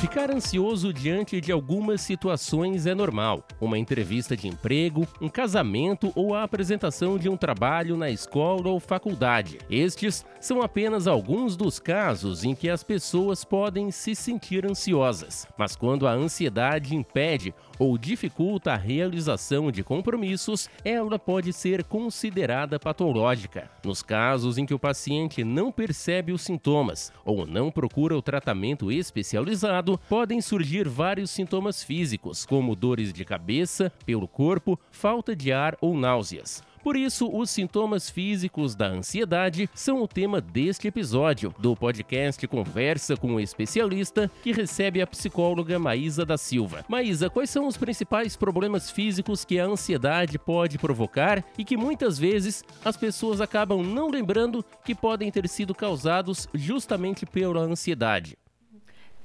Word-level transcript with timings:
Ficar 0.00 0.30
ansioso 0.30 0.92
diante 0.92 1.40
de 1.40 1.50
algumas 1.50 2.00
situações 2.02 2.86
é 2.86 2.94
normal. 2.94 3.42
Uma 3.60 3.76
entrevista 3.76 4.36
de 4.36 4.46
emprego, 4.46 5.04
um 5.20 5.28
casamento 5.28 6.12
ou 6.14 6.36
a 6.36 6.44
apresentação 6.44 7.18
de 7.18 7.28
um 7.28 7.36
trabalho 7.36 7.96
na 7.96 8.08
escola 8.08 8.68
ou 8.68 8.78
faculdade. 8.78 9.58
Estes 9.68 10.24
são 10.40 10.62
apenas 10.62 11.08
alguns 11.08 11.56
dos 11.56 11.80
casos 11.80 12.44
em 12.44 12.54
que 12.54 12.70
as 12.70 12.84
pessoas 12.84 13.44
podem 13.44 13.90
se 13.90 14.14
sentir 14.14 14.64
ansiosas. 14.64 15.48
Mas 15.58 15.74
quando 15.74 16.06
a 16.06 16.12
ansiedade 16.12 16.94
impede 16.94 17.52
ou 17.78 17.96
dificulta 17.96 18.72
a 18.72 18.76
realização 18.76 19.70
de 19.70 19.82
compromissos, 19.82 20.68
ela 20.84 21.18
pode 21.18 21.52
ser 21.52 21.84
considerada 21.84 22.78
patológica. 22.78 23.70
Nos 23.84 24.02
casos 24.02 24.58
em 24.58 24.66
que 24.66 24.74
o 24.74 24.78
paciente 24.78 25.44
não 25.44 25.70
percebe 25.70 26.32
os 26.32 26.42
sintomas 26.42 27.12
ou 27.24 27.46
não 27.46 27.70
procura 27.70 28.16
o 28.16 28.22
tratamento 28.22 28.90
especializado, 28.90 29.98
podem 30.08 30.40
surgir 30.40 30.88
vários 30.88 31.30
sintomas 31.30 31.82
físicos, 31.82 32.44
como 32.44 32.74
dores 32.74 33.12
de 33.12 33.24
cabeça, 33.24 33.92
pelo 34.04 34.26
corpo, 34.26 34.78
falta 34.90 35.34
de 35.36 35.52
ar 35.52 35.76
ou 35.80 35.96
náuseas. 35.96 36.62
Por 36.88 36.96
isso, 36.96 37.28
os 37.30 37.50
sintomas 37.50 38.08
físicos 38.08 38.74
da 38.74 38.86
ansiedade 38.86 39.68
são 39.74 40.02
o 40.02 40.08
tema 40.08 40.40
deste 40.40 40.88
episódio 40.88 41.54
do 41.58 41.76
podcast 41.76 42.48
Conversa 42.48 43.14
com 43.14 43.34
o 43.34 43.40
Especialista, 43.40 44.30
que 44.42 44.52
recebe 44.52 45.02
a 45.02 45.06
psicóloga 45.06 45.78
Maísa 45.78 46.24
da 46.24 46.38
Silva. 46.38 46.86
Maísa, 46.88 47.28
quais 47.28 47.50
são 47.50 47.66
os 47.66 47.76
principais 47.76 48.36
problemas 48.36 48.90
físicos 48.90 49.44
que 49.44 49.60
a 49.60 49.66
ansiedade 49.66 50.38
pode 50.38 50.78
provocar 50.78 51.44
e 51.58 51.62
que 51.62 51.76
muitas 51.76 52.18
vezes 52.18 52.64
as 52.82 52.96
pessoas 52.96 53.42
acabam 53.42 53.82
não 53.82 54.08
lembrando 54.08 54.64
que 54.82 54.94
podem 54.94 55.30
ter 55.30 55.46
sido 55.46 55.74
causados 55.74 56.48
justamente 56.54 57.26
pela 57.26 57.60
ansiedade? 57.60 58.38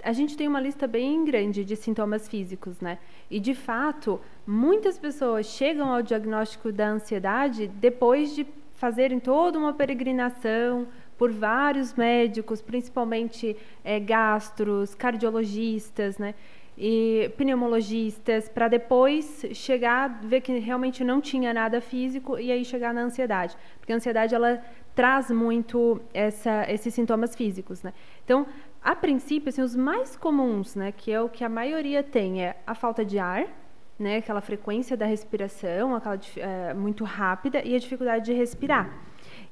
A 0.03 0.11
gente 0.11 0.35
tem 0.35 0.47
uma 0.47 0.59
lista 0.59 0.85
bem 0.85 1.23
grande 1.23 1.63
de 1.63 1.75
sintomas 1.75 2.27
físicos, 2.27 2.79
né? 2.81 2.99
E 3.31 3.39
de 3.39 3.55
fato, 3.55 4.19
muitas 4.45 4.99
pessoas 4.99 5.45
chegam 5.45 5.93
ao 5.93 6.01
diagnóstico 6.01 6.71
da 6.71 6.89
ansiedade 6.89 7.67
depois 7.67 8.35
de 8.35 8.45
fazerem 8.73 9.19
toda 9.19 9.57
uma 9.57 9.73
peregrinação 9.73 10.87
por 11.17 11.31
vários 11.31 11.93
médicos, 11.93 12.61
principalmente 12.61 13.55
é, 13.83 13.99
gastros, 13.99 14.93
cardiologistas, 14.93 16.17
né? 16.17 16.35
E 16.77 17.31
pneumologistas, 17.37 18.49
para 18.49 18.67
depois 18.67 19.45
chegar, 19.53 20.21
ver 20.23 20.41
que 20.41 20.57
realmente 20.57 21.03
não 21.03 21.21
tinha 21.21 21.53
nada 21.53 21.79
físico 21.79 22.37
e 22.37 22.51
aí 22.51 22.65
chegar 22.65 22.93
na 22.93 23.01
ansiedade. 23.01 23.55
Porque 23.79 23.93
a 23.93 23.95
ansiedade, 23.95 24.33
ela 24.35 24.61
traz 24.95 25.31
muito 25.31 26.01
essa, 26.13 26.65
esses 26.69 26.93
sintomas 26.93 27.35
físicos, 27.35 27.81
né? 27.83 27.93
Então, 28.23 28.45
a 28.83 28.95
princípio, 28.95 29.49
assim, 29.49 29.61
os 29.61 29.75
mais 29.75 30.15
comuns, 30.15 30.75
né, 30.75 30.91
que 30.91 31.11
é 31.11 31.21
o 31.21 31.29
que 31.29 31.43
a 31.43 31.49
maioria 31.49 32.03
tem, 32.03 32.43
é 32.43 32.55
a 32.67 32.75
falta 32.75 33.05
de 33.05 33.17
ar, 33.17 33.45
né, 33.97 34.17
aquela 34.17 34.41
frequência 34.41 34.97
da 34.97 35.05
respiração, 35.05 35.95
aquela 35.95 36.19
é, 36.37 36.73
muito 36.73 37.03
rápida, 37.03 37.61
e 37.63 37.75
a 37.75 37.79
dificuldade 37.79 38.25
de 38.25 38.33
respirar. 38.33 38.91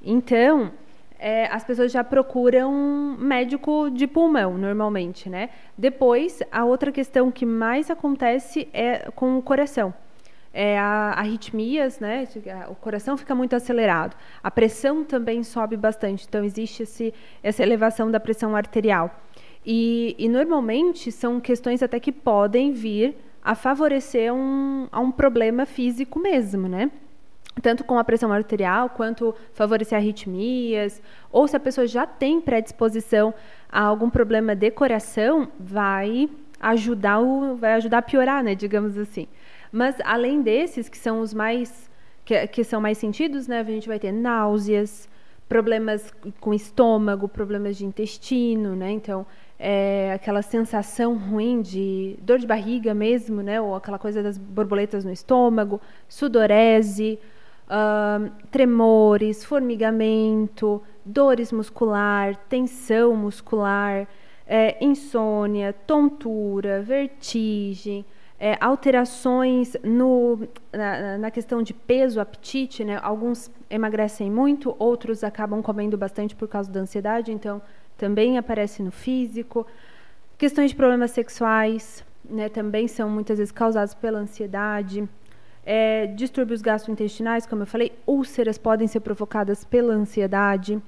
Então, 0.03 0.71
é, 1.17 1.45
as 1.47 1.63
pessoas 1.63 1.91
já 1.91 2.03
procuram 2.03 2.73
um 2.73 3.15
médico 3.17 3.89
de 3.91 4.07
pulmão, 4.07 4.57
normalmente, 4.57 5.29
né? 5.29 5.51
Depois, 5.77 6.41
a 6.51 6.65
outra 6.65 6.91
questão 6.91 7.31
que 7.31 7.45
mais 7.45 7.91
acontece 7.91 8.67
é 8.73 9.11
com 9.11 9.37
o 9.37 9.41
coração. 9.41 9.93
É 10.53 10.77
a 10.77 11.13
arritmias, 11.15 11.99
né? 11.99 12.27
O 12.69 12.75
coração 12.75 13.15
fica 13.15 13.33
muito 13.33 13.55
acelerado. 13.55 14.17
A 14.43 14.51
pressão 14.51 15.03
também 15.03 15.43
sobe 15.43 15.77
bastante, 15.77 16.25
então 16.27 16.43
existe 16.43 16.83
esse, 16.83 17.13
essa 17.41 17.63
elevação 17.63 18.11
da 18.11 18.19
pressão 18.19 18.55
arterial. 18.55 19.21
E, 19.65 20.15
e, 20.17 20.27
normalmente 20.27 21.11
são 21.11 21.39
questões 21.39 21.83
até 21.83 21.99
que 21.99 22.11
podem 22.11 22.71
vir 22.71 23.15
a 23.43 23.55
favorecer 23.55 24.33
um, 24.33 24.87
a 24.91 24.99
um 24.99 25.11
problema 25.11 25.65
físico 25.65 26.19
mesmo, 26.19 26.67
né? 26.67 26.91
Tanto 27.61 27.83
com 27.83 27.97
a 27.97 28.03
pressão 28.03 28.31
arterial, 28.31 28.89
quanto 28.89 29.35
favorecer 29.53 29.97
arritmias, 29.97 31.01
ou 31.31 31.47
se 31.47 31.55
a 31.55 31.59
pessoa 31.59 31.85
já 31.85 32.07
tem 32.07 32.41
predisposição 32.41 33.33
a 33.69 33.81
algum 33.81 34.09
problema 34.09 34.55
de 34.55 34.71
coração, 34.71 35.47
vai 35.59 36.29
ajudar, 36.59 37.19
o, 37.19 37.55
vai 37.55 37.73
ajudar 37.73 37.99
a 37.99 38.01
piorar, 38.01 38.43
né, 38.43 38.55
digamos 38.55 38.97
assim. 38.97 39.27
Mas 39.71 39.95
além 40.03 40.41
desses, 40.41 40.89
que 40.89 40.97
são 40.97 41.21
os 41.21 41.33
mais 41.33 41.89
que, 42.25 42.47
que 42.47 42.63
são 42.63 42.79
mais 42.81 42.97
sentidos, 42.97 43.47
né, 43.47 43.59
a 43.59 43.63
gente 43.63 43.87
vai 43.87 43.99
ter 43.99 44.11
náuseas, 44.11 45.09
problemas 45.47 46.13
com 46.39 46.53
estômago, 46.53 47.27
problemas 47.27 47.75
de 47.75 47.85
intestino, 47.85 48.73
né? 48.73 48.89
Então, 48.91 49.25
é, 49.59 50.13
aquela 50.13 50.41
sensação 50.41 51.17
ruim 51.17 51.61
de 51.61 52.17
dor 52.21 52.39
de 52.39 52.47
barriga 52.47 52.93
mesmo, 52.93 53.41
né? 53.41 53.59
Ou 53.59 53.75
aquela 53.75 53.99
coisa 53.99 54.23
das 54.23 54.37
borboletas 54.37 55.03
no 55.03 55.11
estômago, 55.11 55.81
sudorese, 56.07 57.19
uh, 57.67 58.31
tremores, 58.49 59.43
formigamento, 59.43 60.81
dores 61.05 61.51
muscular, 61.51 62.35
tensão 62.47 63.13
muscular, 63.15 64.07
é, 64.47 64.77
insônia, 64.83 65.73
tontura, 65.73 66.81
vertigem, 66.81 68.05
é, 68.43 68.57
alterações 68.59 69.77
no, 69.83 70.47
na, 70.73 71.19
na, 71.19 71.29
questão 71.29 71.61
de 71.61 71.75
peso, 71.75 72.19
apetite, 72.19 72.83
né? 72.83 72.99
Alguns 73.03 73.51
emagrecem 73.69 74.31
muito, 74.31 74.75
outros 74.79 75.23
acabam 75.23 75.61
comendo 75.61 75.95
bastante 75.95 76.35
por 76.35 76.47
causa 76.47 76.71
da 76.71 76.79
ansiedade, 76.79 77.31
então 77.31 77.61
também 77.95 78.39
aparece 78.39 78.81
no 78.81 78.91
físico. 78.91 79.67
Questões 80.39 80.71
de 80.71 80.75
problemas 80.75 81.11
sexuais, 81.11 82.03
né, 82.27 82.49
também 82.49 82.87
são 82.87 83.07
muitas 83.07 83.37
vezes 83.37 83.51
causados 83.51 83.93
pela 83.93 84.17
ansiedade. 84.17 85.07
É, 85.63 86.07
distúrbios 86.07 86.63
gastrointestinais, 86.63 87.45
como 87.45 87.61
eu 87.61 87.67
falei, 87.67 87.91
úlceras 88.07 88.57
podem 88.57 88.87
ser 88.87 89.01
provocadas 89.01 89.63
pela 89.63 89.93
ansiedade. 89.93 90.81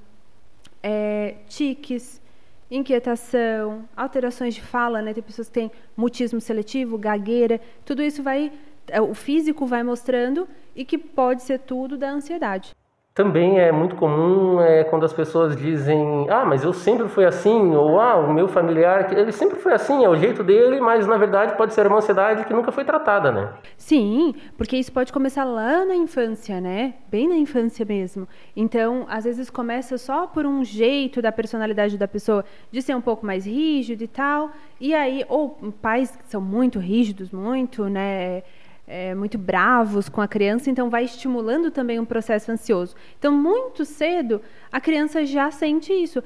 É, 0.82 1.36
tiques, 1.46 2.20
inquietação, 2.70 3.88
alterações 3.96 4.54
de 4.54 4.62
fala, 4.62 5.02
né? 5.02 5.12
Tem 5.12 5.22
pessoas 5.22 5.48
que 5.48 5.54
têm 5.54 5.70
mutismo 5.96 6.40
seletivo, 6.40 6.98
gagueira. 6.98 7.60
Tudo 7.84 8.02
isso 8.02 8.22
vai, 8.22 8.52
é, 8.88 9.00
o 9.00 9.14
físico 9.14 9.66
vai 9.66 9.82
mostrando 9.82 10.48
e 10.74 10.84
que 10.84 10.98
pode 10.98 11.42
ser 11.42 11.60
tudo 11.60 11.96
da 11.96 12.10
ansiedade. 12.10 12.74
Também 13.14 13.60
é 13.60 13.70
muito 13.70 13.94
comum 13.94 14.60
é, 14.60 14.82
quando 14.82 15.04
as 15.04 15.12
pessoas 15.12 15.56
dizem, 15.56 16.26
ah, 16.28 16.44
mas 16.44 16.64
eu 16.64 16.72
sempre 16.72 17.06
fui 17.06 17.24
assim, 17.24 17.72
ou 17.72 18.00
ah, 18.00 18.16
o 18.16 18.34
meu 18.34 18.48
familiar, 18.48 19.16
ele 19.16 19.30
sempre 19.30 19.56
foi 19.56 19.72
assim, 19.72 20.04
é 20.04 20.08
o 20.08 20.16
jeito 20.16 20.42
dele, 20.42 20.80
mas 20.80 21.06
na 21.06 21.16
verdade 21.16 21.56
pode 21.56 21.74
ser 21.74 21.86
uma 21.86 21.98
ansiedade 21.98 22.44
que 22.44 22.52
nunca 22.52 22.72
foi 22.72 22.84
tratada, 22.84 23.30
né? 23.30 23.52
Sim, 23.76 24.34
porque 24.58 24.76
isso 24.76 24.90
pode 24.90 25.12
começar 25.12 25.44
lá 25.44 25.84
na 25.84 25.94
infância, 25.94 26.60
né? 26.60 26.94
Bem 27.08 27.28
na 27.28 27.36
infância 27.36 27.84
mesmo. 27.84 28.26
Então, 28.56 29.06
às 29.08 29.22
vezes 29.22 29.48
começa 29.48 29.96
só 29.96 30.26
por 30.26 30.44
um 30.44 30.64
jeito 30.64 31.22
da 31.22 31.30
personalidade 31.30 31.96
da 31.96 32.08
pessoa 32.08 32.44
de 32.72 32.82
ser 32.82 32.96
um 32.96 33.00
pouco 33.00 33.24
mais 33.24 33.46
rígido 33.46 34.02
e 34.02 34.08
tal, 34.08 34.50
e 34.80 34.92
aí, 34.92 35.24
ou 35.28 35.50
pais 35.80 36.16
que 36.16 36.28
são 36.28 36.40
muito 36.40 36.80
rígidos, 36.80 37.30
muito, 37.30 37.88
né? 37.88 38.42
É, 38.86 39.14
muito 39.14 39.38
bravos 39.38 40.08
com 40.08 40.20
a 40.20 40.28
criança, 40.28 40.70
então 40.70 40.90
vai 40.90 41.04
estimulando 41.04 41.70
também 41.70 41.98
um 41.98 42.04
processo 42.04 42.52
ansioso. 42.52 42.94
Então, 43.18 43.32
muito 43.32 43.84
cedo, 43.84 44.40
a 44.70 44.80
criança 44.80 45.24
já 45.24 45.50
sente 45.50 45.92
isso. 45.92 46.22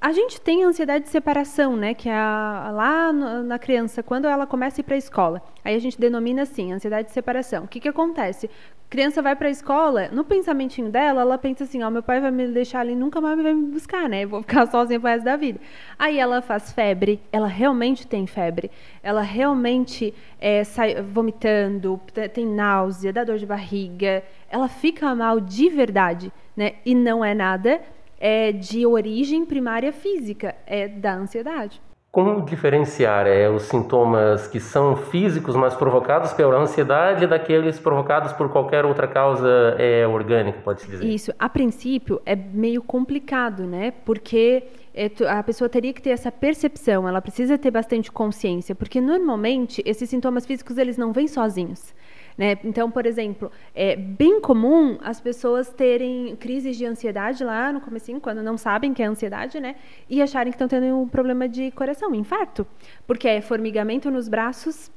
A 0.00 0.10
gente 0.12 0.40
tem 0.40 0.64
a 0.64 0.66
ansiedade 0.66 1.04
de 1.04 1.10
separação, 1.10 1.76
né? 1.76 1.94
Que 1.94 2.08
é 2.08 2.12
lá 2.12 3.12
na 3.12 3.58
criança, 3.58 4.02
quando 4.02 4.26
ela 4.26 4.46
começa 4.46 4.80
a 4.80 4.82
ir 4.82 4.84
para 4.84 4.96
a 4.96 4.98
escola. 4.98 5.40
Aí 5.64 5.76
a 5.76 5.78
gente 5.78 5.98
denomina 5.98 6.42
assim, 6.42 6.72
ansiedade 6.72 7.08
de 7.08 7.14
separação. 7.14 7.64
O 7.64 7.68
que, 7.68 7.78
que 7.78 7.88
acontece? 7.88 8.50
Criança 8.92 9.22
vai 9.22 9.34
para 9.34 9.48
a 9.48 9.50
escola, 9.50 10.08
no 10.12 10.22
pensamentinho 10.22 10.90
dela, 10.90 11.22
ela 11.22 11.38
pensa 11.38 11.64
assim: 11.64 11.82
ó, 11.82 11.88
meu 11.88 12.02
pai 12.02 12.20
vai 12.20 12.30
me 12.30 12.46
deixar 12.48 12.80
ali, 12.80 12.94
nunca 12.94 13.22
mais 13.22 13.42
vai 13.42 13.54
me 13.54 13.70
buscar, 13.70 14.06
né? 14.06 14.26
Vou 14.26 14.42
ficar 14.42 14.66
sozinha 14.70 15.00
pro 15.00 15.08
resto 15.08 15.24
da 15.24 15.34
vida. 15.34 15.58
Aí 15.98 16.18
ela 16.18 16.42
faz 16.42 16.74
febre, 16.74 17.18
ela 17.32 17.46
realmente 17.46 18.06
tem 18.06 18.26
febre, 18.26 18.70
ela 19.02 19.22
realmente 19.22 20.12
é, 20.38 20.62
sai 20.62 21.00
vomitando, 21.00 21.98
tem 22.34 22.46
náusea, 22.46 23.14
dá 23.14 23.24
dor 23.24 23.38
de 23.38 23.46
barriga, 23.46 24.22
ela 24.46 24.68
fica 24.68 25.14
mal 25.14 25.40
de 25.40 25.70
verdade, 25.70 26.30
né? 26.54 26.74
E 26.84 26.94
não 26.94 27.24
é 27.24 27.32
nada 27.32 27.80
é 28.20 28.52
de 28.52 28.84
origem 28.84 29.46
primária 29.46 29.90
física, 29.90 30.54
é 30.66 30.86
da 30.86 31.14
ansiedade. 31.14 31.80
Como 32.12 32.44
diferenciar 32.44 33.26
é, 33.26 33.48
os 33.48 33.62
sintomas 33.62 34.46
que 34.46 34.60
são 34.60 34.94
físicos, 34.94 35.56
mas 35.56 35.74
provocados 35.74 36.34
pela 36.34 36.58
ansiedade, 36.58 37.26
daqueles 37.26 37.78
provocados 37.78 38.34
por 38.34 38.50
qualquer 38.50 38.84
outra 38.84 39.08
causa 39.08 39.48
é, 39.78 40.06
orgânica, 40.06 40.58
pode-se 40.62 40.86
dizer? 40.86 41.06
Isso, 41.06 41.32
a 41.38 41.48
princípio 41.48 42.20
é 42.26 42.36
meio 42.36 42.82
complicado, 42.82 43.62
né? 43.62 43.94
Porque 44.04 44.64
é, 44.94 45.10
a 45.26 45.42
pessoa 45.42 45.70
teria 45.70 45.90
que 45.94 46.02
ter 46.02 46.10
essa 46.10 46.30
percepção, 46.30 47.08
ela 47.08 47.22
precisa 47.22 47.56
ter 47.56 47.70
bastante 47.70 48.12
consciência, 48.12 48.74
porque 48.74 49.00
normalmente 49.00 49.82
esses 49.86 50.10
sintomas 50.10 50.44
físicos 50.44 50.76
eles 50.76 50.98
não 50.98 51.14
vêm 51.14 51.26
sozinhos. 51.26 51.94
Né? 52.36 52.58
Então, 52.64 52.90
por 52.90 53.06
exemplo, 53.06 53.50
é 53.74 53.94
bem 53.94 54.40
comum 54.40 54.98
as 55.02 55.20
pessoas 55.20 55.70
terem 55.70 56.34
crises 56.36 56.76
de 56.76 56.86
ansiedade 56.86 57.44
lá 57.44 57.72
no 57.72 57.80
comecinho, 57.80 58.20
quando 58.20 58.42
não 58.42 58.56
sabem 58.56 58.94
que 58.94 59.02
é 59.02 59.06
ansiedade, 59.06 59.60
né? 59.60 59.76
E 60.08 60.22
acharem 60.22 60.50
que 60.50 60.56
estão 60.56 60.68
tendo 60.68 60.96
um 60.98 61.08
problema 61.08 61.48
de 61.48 61.70
coração, 61.72 62.10
um 62.10 62.14
infarto. 62.14 62.66
Porque 63.06 63.28
é 63.28 63.40
formigamento 63.40 64.10
nos 64.10 64.28
braços, 64.28 64.90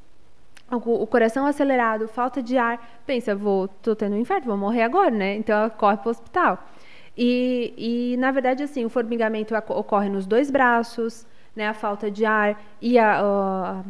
o 0.71 1.05
coração 1.07 1.45
acelerado, 1.45 2.07
falta 2.07 2.41
de 2.41 2.57
ar. 2.57 3.01
Pensa, 3.05 3.35
vou, 3.35 3.67
tô 3.67 3.95
tendo 3.95 4.15
um 4.15 4.19
infarto, 4.19 4.47
vou 4.47 4.57
morrer 4.57 4.83
agora, 4.83 5.11
né? 5.11 5.35
Então 5.35 5.55
ela 5.57 5.69
corre 5.69 5.97
para 5.97 6.07
o 6.07 6.11
hospital. 6.11 6.65
E, 7.17 7.73
e, 7.77 8.17
na 8.17 8.31
verdade, 8.31 8.63
assim, 8.63 8.83
o 8.83 8.89
formigamento 8.89 9.55
ocorre 9.69 10.09
nos 10.09 10.25
dois 10.25 10.49
braços, 10.49 11.25
né? 11.55 11.67
A 11.67 11.73
falta 11.73 12.09
de 12.09 12.25
ar 12.25 12.61
e 12.81 12.97
a, 12.97 13.21
a 13.21 13.83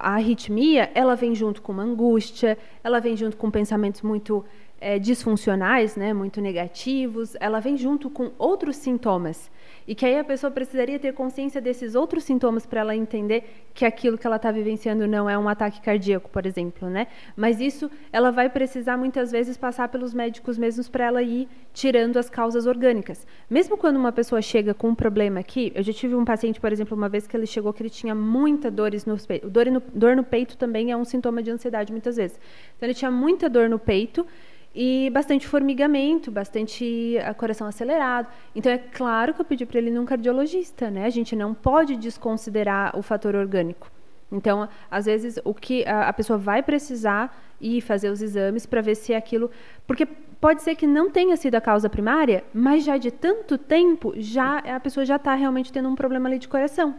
a 0.00 0.14
arritmia, 0.14 0.90
ela 0.94 1.14
vem 1.14 1.34
junto 1.34 1.60
com 1.60 1.72
uma 1.72 1.82
angústia, 1.82 2.56
ela 2.82 3.00
vem 3.00 3.16
junto 3.16 3.36
com 3.36 3.50
pensamentos 3.50 4.02
muito 4.02 4.44
é, 4.80 4.98
disfuncionais, 4.98 5.96
né, 5.96 6.12
muito 6.12 6.40
negativos, 6.40 7.36
ela 7.40 7.60
vem 7.60 7.76
junto 7.76 8.08
com 8.08 8.30
outros 8.38 8.76
sintomas. 8.76 9.50
E 9.88 9.94
que 9.94 10.04
aí 10.04 10.18
a 10.18 10.22
pessoa 10.22 10.50
precisaria 10.50 10.98
ter 10.98 11.14
consciência 11.14 11.62
desses 11.62 11.94
outros 11.94 12.22
sintomas 12.22 12.66
para 12.66 12.80
ela 12.80 12.94
entender 12.94 13.66
que 13.72 13.86
aquilo 13.86 14.18
que 14.18 14.26
ela 14.26 14.36
está 14.36 14.52
vivenciando 14.52 15.08
não 15.08 15.30
é 15.30 15.38
um 15.38 15.48
ataque 15.48 15.80
cardíaco, 15.80 16.28
por 16.28 16.44
exemplo, 16.44 16.90
né? 16.90 17.06
Mas 17.34 17.58
isso 17.58 17.90
ela 18.12 18.30
vai 18.30 18.50
precisar 18.50 18.98
muitas 18.98 19.32
vezes 19.32 19.56
passar 19.56 19.88
pelos 19.88 20.12
médicos 20.12 20.58
mesmos 20.58 20.90
para 20.90 21.06
ela 21.06 21.22
ir 21.22 21.48
tirando 21.72 22.18
as 22.18 22.28
causas 22.28 22.66
orgânicas. 22.66 23.26
Mesmo 23.48 23.78
quando 23.78 23.96
uma 23.96 24.12
pessoa 24.12 24.42
chega 24.42 24.74
com 24.74 24.90
um 24.90 24.94
problema 24.94 25.40
aqui, 25.40 25.72
eu 25.74 25.82
já 25.82 25.92
tive 25.94 26.14
um 26.14 26.24
paciente, 26.24 26.60
por 26.60 26.70
exemplo, 26.70 26.94
uma 26.94 27.08
vez 27.08 27.26
que 27.26 27.34
ele 27.34 27.46
chegou 27.46 27.72
que 27.72 27.82
ele 27.82 27.88
tinha 27.88 28.14
muita 28.14 28.70
dores 28.70 29.06
no 29.06 29.16
peito. 29.16 29.48
Dor 29.48 29.70
no, 29.70 29.82
dor 29.94 30.14
no 30.14 30.22
peito 30.22 30.58
também 30.58 30.90
é 30.92 30.96
um 30.98 31.04
sintoma 31.04 31.42
de 31.42 31.50
ansiedade 31.50 31.92
muitas 31.92 32.16
vezes. 32.16 32.38
Então 32.76 32.86
ele 32.86 32.94
tinha 32.94 33.10
muita 33.10 33.48
dor 33.48 33.70
no 33.70 33.78
peito 33.78 34.26
e 34.74 35.10
bastante 35.10 35.46
formigamento, 35.46 36.30
bastante 36.30 37.16
coração 37.36 37.66
acelerado. 37.66 38.28
Então 38.54 38.70
é 38.70 38.78
claro 38.78 39.34
que 39.34 39.40
eu 39.40 39.44
pedi 39.44 39.66
para 39.66 39.78
ele 39.78 39.90
ir 39.90 39.94
num 39.94 40.04
cardiologista, 40.04 40.90
né? 40.90 41.04
A 41.04 41.10
gente 41.10 41.34
não 41.34 41.54
pode 41.54 41.96
desconsiderar 41.96 42.96
o 42.96 43.02
fator 43.02 43.34
orgânico. 43.34 43.90
Então, 44.30 44.68
às 44.90 45.06
vezes, 45.06 45.38
o 45.42 45.54
que 45.54 45.86
a, 45.86 46.08
a 46.08 46.12
pessoa 46.12 46.38
vai 46.38 46.62
precisar 46.62 47.34
ir 47.60 47.80
fazer 47.80 48.10
os 48.10 48.20
exames 48.20 48.66
para 48.66 48.82
ver 48.82 48.94
se 48.94 49.14
é 49.14 49.16
aquilo, 49.16 49.50
porque 49.86 50.06
pode 50.06 50.62
ser 50.62 50.74
que 50.74 50.86
não 50.86 51.10
tenha 51.10 51.34
sido 51.36 51.54
a 51.54 51.60
causa 51.60 51.88
primária, 51.88 52.44
mas 52.52 52.84
já 52.84 52.98
de 52.98 53.10
tanto 53.10 53.56
tempo, 53.56 54.12
já 54.16 54.58
a 54.58 54.78
pessoa 54.78 55.04
já 55.06 55.16
está 55.16 55.34
realmente 55.34 55.72
tendo 55.72 55.88
um 55.88 55.94
problema 55.94 56.28
ali 56.28 56.38
de 56.38 56.46
coração. 56.46 56.94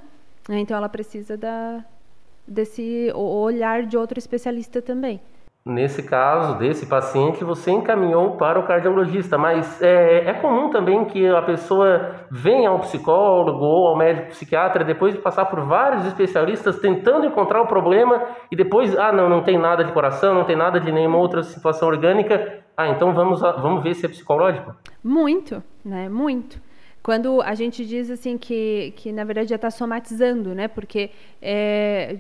Né? 0.47 0.59
Então, 0.59 0.75
ela 0.75 0.89
precisa 0.89 1.37
da, 1.37 1.85
desse 2.47 3.11
olhar 3.13 3.85
de 3.85 3.95
outro 3.95 4.17
especialista 4.17 4.81
também 4.81 5.21
nesse 5.65 6.03
caso 6.03 6.57
desse 6.57 6.85
paciente, 6.85 7.43
você 7.43 7.71
encaminhou 7.71 8.37
para 8.37 8.59
o 8.59 8.65
cardiologista, 8.65 9.37
mas 9.37 9.81
é, 9.81 10.29
é, 10.29 10.33
comum 10.33 10.69
também 10.69 11.05
que 11.05 11.27
a 11.27 11.41
pessoa 11.41 12.15
venha 12.31 12.69
ao 12.69 12.79
psicólogo 12.79 13.63
ou 13.63 13.87
ao 13.87 13.97
médico 13.97 14.29
psiquiatra 14.29 14.83
depois 14.83 15.13
de 15.13 15.19
passar 15.19 15.45
por 15.45 15.61
vários 15.61 16.05
especialistas 16.05 16.79
tentando 16.79 17.25
encontrar 17.25 17.61
o 17.61 17.67
problema 17.67 18.23
e 18.51 18.55
depois, 18.55 18.97
ah, 18.97 19.11
não, 19.11 19.29
não 19.29 19.43
tem 19.43 19.57
nada 19.57 19.83
de 19.83 19.91
coração, 19.91 20.33
não 20.33 20.45
tem 20.45 20.55
nada 20.55 20.79
de 20.79 20.91
nenhuma 20.91 21.17
outra 21.17 21.43
situação 21.43 21.87
orgânica, 21.87 22.63
ah, 22.75 22.87
então 22.87 23.13
vamos, 23.13 23.41
vamos 23.41 23.83
ver 23.83 23.93
se 23.93 24.05
é 24.05 24.09
psicológico? 24.09 24.73
Muito, 25.03 25.61
né? 25.83 26.09
Muito 26.09 26.69
quando 27.01 27.41
a 27.41 27.55
gente 27.55 27.85
diz 27.85 28.11
assim 28.11 28.37
que, 28.37 28.93
que 28.97 29.11
na 29.11 29.23
verdade 29.23 29.49
já 29.49 29.55
está 29.55 29.71
somatizando, 29.71 30.53
né? 30.53 30.67
Porque 30.67 31.09
é, 31.41 32.17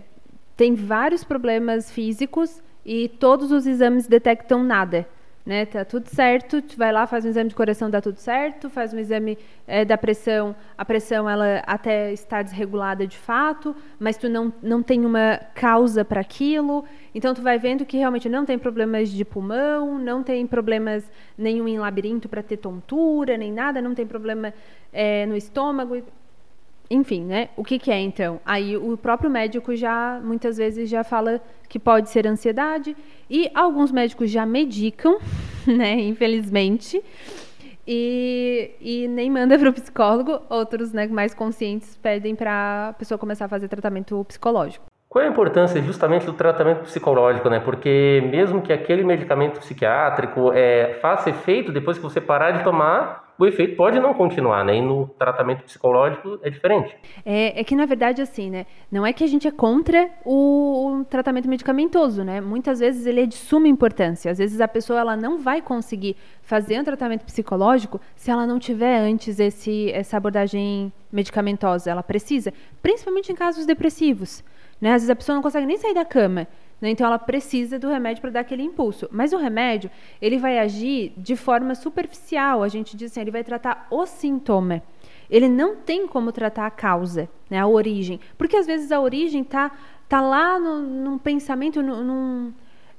tem 0.55 0.73
vários 0.73 1.23
problemas 1.23 1.91
físicos 1.91 2.61
e 2.89 3.07
todos 3.07 3.51
os 3.51 3.67
exames 3.67 4.07
detectam 4.07 4.63
nada. 4.63 5.05
Né, 5.45 5.65
tá 5.65 5.85
tudo 5.85 6.07
certo, 6.09 6.61
tu 6.61 6.77
vai 6.77 6.91
lá, 6.91 7.07
faz 7.07 7.25
um 7.25 7.29
exame 7.29 7.49
de 7.49 7.55
coração, 7.55 7.89
dá 7.89 7.99
tudo 7.99 8.17
certo, 8.17 8.69
faz 8.69 8.93
um 8.93 8.99
exame 8.99 9.37
é, 9.65 9.83
da 9.83 9.97
pressão, 9.97 10.55
a 10.77 10.85
pressão 10.85 11.27
ela 11.27 11.63
até 11.65 12.11
está 12.11 12.43
desregulada 12.43 13.07
de 13.07 13.17
fato, 13.17 13.75
mas 13.99 14.15
tu 14.15 14.29
não, 14.29 14.53
não 14.61 14.83
tem 14.83 15.05
uma 15.05 15.39
causa 15.55 16.05
para 16.05 16.21
aquilo, 16.21 16.83
então 17.15 17.33
tu 17.33 17.41
vai 17.41 17.57
vendo 17.57 17.83
que 17.83 17.97
realmente 17.97 18.29
não 18.29 18.45
tem 18.45 18.59
problemas 18.59 19.09
de 19.09 19.25
pulmão, 19.25 19.97
não 19.97 20.21
tem 20.21 20.45
problemas 20.45 21.09
nenhum 21.35 21.67
em 21.67 21.79
labirinto 21.79 22.29
para 22.29 22.43
ter 22.43 22.57
tontura, 22.57 23.35
nem 23.35 23.51
nada, 23.51 23.81
não 23.81 23.95
tem 23.95 24.05
problema 24.05 24.53
é, 24.93 25.25
no 25.25 25.35
estômago, 25.35 26.03
enfim, 26.89 27.23
né? 27.23 27.49
O 27.55 27.63
que, 27.63 27.77
que 27.77 27.91
é 27.91 27.99
então? 27.99 28.39
Aí 28.45 28.75
o 28.75 28.97
próprio 28.97 29.29
médico 29.29 29.75
já 29.75 30.19
muitas 30.23 30.57
vezes 30.57 30.89
já 30.89 31.03
fala 31.03 31.39
que 31.67 31.77
pode 31.77 32.09
ser 32.09 32.25
ansiedade 32.25 32.97
e 33.29 33.49
alguns 33.53 33.91
médicos 33.91 34.31
já 34.31 34.45
medicam, 34.45 35.19
né? 35.67 35.99
Infelizmente. 35.99 37.03
E, 37.87 38.71
e 38.79 39.07
nem 39.07 39.31
manda 39.31 39.57
para 39.57 39.69
o 39.69 39.73
psicólogo, 39.73 40.41
outros 40.47 40.93
né, 40.93 41.07
mais 41.07 41.33
conscientes 41.33 41.97
pedem 41.97 42.35
para 42.35 42.89
a 42.89 42.93
pessoa 42.93 43.17
começar 43.17 43.45
a 43.45 43.49
fazer 43.49 43.67
tratamento 43.67 44.23
psicológico. 44.25 44.85
Qual 45.07 45.23
é 45.23 45.27
a 45.27 45.31
importância 45.31 45.81
justamente 45.81 46.23
do 46.23 46.33
tratamento 46.33 46.83
psicológico, 46.83 47.49
né? 47.49 47.59
Porque 47.59 48.23
mesmo 48.31 48.61
que 48.61 48.71
aquele 48.71 49.03
medicamento 49.03 49.59
psiquiátrico 49.59 50.53
é, 50.53 50.99
faça 51.01 51.31
efeito 51.31 51.71
depois 51.71 51.97
que 51.97 52.03
você 52.03 52.21
parar 52.21 52.51
de 52.51 52.63
tomar, 52.63 53.28
o 53.39 53.45
efeito 53.45 53.77
pode 53.77 53.97
não 54.01 54.13
continuar, 54.13 54.65
né? 54.65 54.75
E 54.75 54.81
no 54.81 55.07
tratamento 55.17 55.63
psicológico 55.63 56.37
é 56.43 56.49
diferente. 56.49 56.93
É, 57.25 57.61
é 57.61 57.63
que, 57.63 57.73
na 57.73 57.85
verdade, 57.85 58.21
assim, 58.21 58.49
né? 58.49 58.65
Não 58.91 59.05
é 59.05 59.13
que 59.13 59.23
a 59.23 59.27
gente 59.27 59.47
é 59.47 59.51
contra 59.51 60.09
o, 60.25 60.99
o, 60.99 61.05
tratamento 61.05 61.47
medicamentoso, 61.47 62.21
né? 62.21 62.41
Muitas 62.41 62.79
vezes 62.79 63.05
ele 63.05 63.21
é 63.21 63.25
de 63.25 63.35
suma 63.35 63.69
importância. 63.69 64.29
Às 64.29 64.39
vezes 64.39 64.59
a 64.59 64.67
pessoa 64.67 64.99
ela 64.99 65.15
não 65.15 65.39
vai 65.39 65.61
conseguir 65.61 66.17
fazer 66.41 66.77
um 66.81 66.83
tratamento 66.83 67.23
psicológico 67.23 68.01
se 68.13 68.29
ela 68.29 68.45
não 68.45 68.59
tiver 68.59 68.99
antes 68.99 69.39
esse, 69.39 69.89
essa 69.93 70.17
abordagem 70.17 70.91
medicamentosa. 71.09 71.89
Ela 71.89 72.03
precisa, 72.03 72.53
principalmente 72.83 73.31
em 73.31 73.35
casos 73.35 73.65
depressivos. 73.65 74.43
Né? 74.81 74.89
Às 74.89 75.03
vezes 75.03 75.09
a 75.09 75.15
pessoa 75.15 75.35
não 75.35 75.41
consegue 75.41 75.65
nem 75.65 75.77
sair 75.77 75.93
da 75.93 76.03
cama. 76.03 76.45
Né? 76.81 76.89
Então 76.91 77.05
ela 77.05 77.19
precisa 77.19 77.77
do 77.77 77.89
remédio 77.89 78.21
para 78.21 78.31
dar 78.31 78.39
aquele 78.41 78.63
impulso. 78.63 79.07
Mas 79.11 79.33
o 79.33 79.37
remédio, 79.37 79.89
ele 80.21 80.37
vai 80.37 80.59
agir 80.59 81.13
de 81.17 81.35
forma 81.35 81.75
superficial. 81.75 82.63
A 82.63 82.67
gente 82.67 82.95
diz 82.95 83.11
assim, 83.11 83.21
ele 83.21 83.31
vai 83.31 83.43
tratar 83.43 83.87
o 83.89 84.05
sintoma. 84.05 84.81
Ele 85.29 85.47
não 85.47 85.75
tem 85.75 86.07
como 86.07 86.31
tratar 86.31 86.65
a 86.65 86.71
causa, 86.71 87.29
né? 87.49 87.59
a 87.59 87.67
origem. 87.67 88.19
Porque 88.37 88.57
às 88.57 88.65
vezes 88.65 88.91
a 88.91 88.99
origem 88.99 89.41
está 89.41 89.71
tá 90.07 90.21
lá 90.21 90.59
no, 90.59 90.79
num 90.79 91.17
pensamento, 91.19 91.83
num, 91.83 92.51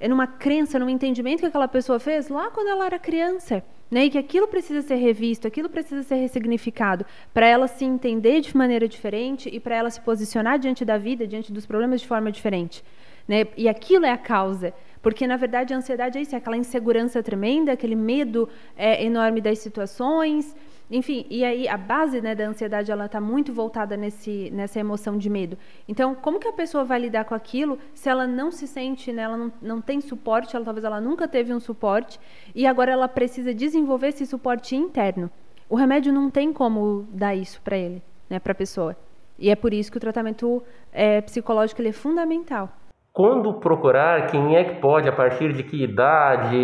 numa 0.08 0.26
crença, 0.26 0.78
num 0.78 0.88
entendimento 0.88 1.40
que 1.40 1.46
aquela 1.46 1.66
pessoa 1.66 1.98
fez 1.98 2.28
lá 2.28 2.50
quando 2.50 2.68
ela 2.68 2.86
era 2.86 2.98
criança. 2.98 3.62
Né, 3.90 4.04
e 4.04 4.10
que 4.10 4.18
aquilo 4.18 4.46
precisa 4.46 4.82
ser 4.82 4.94
revisto, 4.94 5.48
aquilo 5.48 5.68
precisa 5.68 6.04
ser 6.04 6.14
ressignificado, 6.14 7.04
para 7.34 7.44
ela 7.44 7.66
se 7.66 7.84
entender 7.84 8.40
de 8.40 8.56
maneira 8.56 8.86
diferente 8.86 9.50
e 9.52 9.58
para 9.58 9.74
ela 9.74 9.90
se 9.90 10.00
posicionar 10.00 10.60
diante 10.60 10.84
da 10.84 10.96
vida, 10.96 11.26
diante 11.26 11.52
dos 11.52 11.66
problemas 11.66 12.00
de 12.00 12.06
forma 12.06 12.30
diferente. 12.30 12.84
Né? 13.26 13.46
E 13.56 13.68
aquilo 13.68 14.06
é 14.06 14.10
a 14.10 14.18
causa. 14.18 14.72
Porque, 15.02 15.26
na 15.26 15.36
verdade, 15.36 15.72
a 15.72 15.76
ansiedade 15.76 16.18
é 16.18 16.20
isso, 16.20 16.34
é 16.34 16.38
aquela 16.38 16.56
insegurança 16.56 17.22
tremenda, 17.22 17.72
aquele 17.72 17.94
medo 17.94 18.48
é, 18.76 19.02
enorme 19.04 19.40
das 19.40 19.58
situações. 19.58 20.54
Enfim, 20.90 21.24
e 21.30 21.44
aí 21.44 21.68
a 21.68 21.76
base 21.76 22.20
né, 22.20 22.34
da 22.34 22.48
ansiedade 22.48 22.90
ela 22.90 23.06
está 23.06 23.20
muito 23.20 23.52
voltada 23.52 23.96
nesse, 23.96 24.50
nessa 24.50 24.80
emoção 24.80 25.16
de 25.16 25.30
medo. 25.30 25.56
Então, 25.88 26.16
como 26.16 26.40
que 26.40 26.48
a 26.48 26.52
pessoa 26.52 26.82
vai 26.82 26.98
lidar 26.98 27.24
com 27.24 27.34
aquilo 27.34 27.78
se 27.94 28.08
ela 28.08 28.26
não 28.26 28.50
se 28.50 28.66
sente, 28.66 29.12
né, 29.12 29.22
ela 29.22 29.36
não, 29.36 29.52
não 29.62 29.80
tem 29.80 30.00
suporte, 30.00 30.56
ela, 30.56 30.64
talvez 30.64 30.84
ela 30.84 31.00
nunca 31.00 31.28
teve 31.28 31.54
um 31.54 31.60
suporte, 31.60 32.18
e 32.54 32.66
agora 32.66 32.90
ela 32.90 33.06
precisa 33.06 33.54
desenvolver 33.54 34.08
esse 34.08 34.26
suporte 34.26 34.74
interno. 34.74 35.30
O 35.68 35.76
remédio 35.76 36.12
não 36.12 36.28
tem 36.28 36.52
como 36.52 37.06
dar 37.12 37.36
isso 37.36 37.62
para 37.62 37.78
ele, 37.78 38.02
né, 38.28 38.40
para 38.40 38.50
a 38.50 38.56
pessoa. 38.56 38.96
E 39.38 39.48
é 39.48 39.54
por 39.54 39.72
isso 39.72 39.92
que 39.92 39.96
o 39.96 40.00
tratamento 40.00 40.60
é, 40.92 41.20
psicológico 41.20 41.80
ele 41.80 41.90
é 41.90 41.92
fundamental. 41.92 42.79
Quando 43.12 43.54
procurar, 43.54 44.28
quem 44.28 44.56
é 44.56 44.62
que 44.62 44.80
pode, 44.80 45.08
a 45.08 45.12
partir 45.12 45.52
de 45.52 45.64
que 45.64 45.82
idade, 45.82 46.56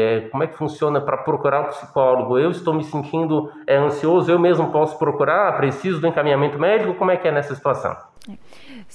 é, 0.00 0.28
como 0.30 0.42
é 0.42 0.46
que 0.46 0.56
funciona 0.56 0.98
para 0.98 1.18
procurar 1.18 1.60
o 1.60 1.68
psicólogo? 1.68 2.38
Eu 2.38 2.50
estou 2.50 2.72
me 2.72 2.82
sentindo 2.82 3.52
é, 3.66 3.76
ansioso, 3.76 4.30
eu 4.30 4.38
mesmo 4.38 4.72
posso 4.72 4.98
procurar? 4.98 5.56
Preciso 5.58 6.00
do 6.00 6.06
encaminhamento 6.06 6.58
médico? 6.58 6.94
Como 6.94 7.10
é 7.10 7.18
que 7.18 7.28
é 7.28 7.32
nessa 7.32 7.54
situação? 7.54 7.94
É. 8.28 8.32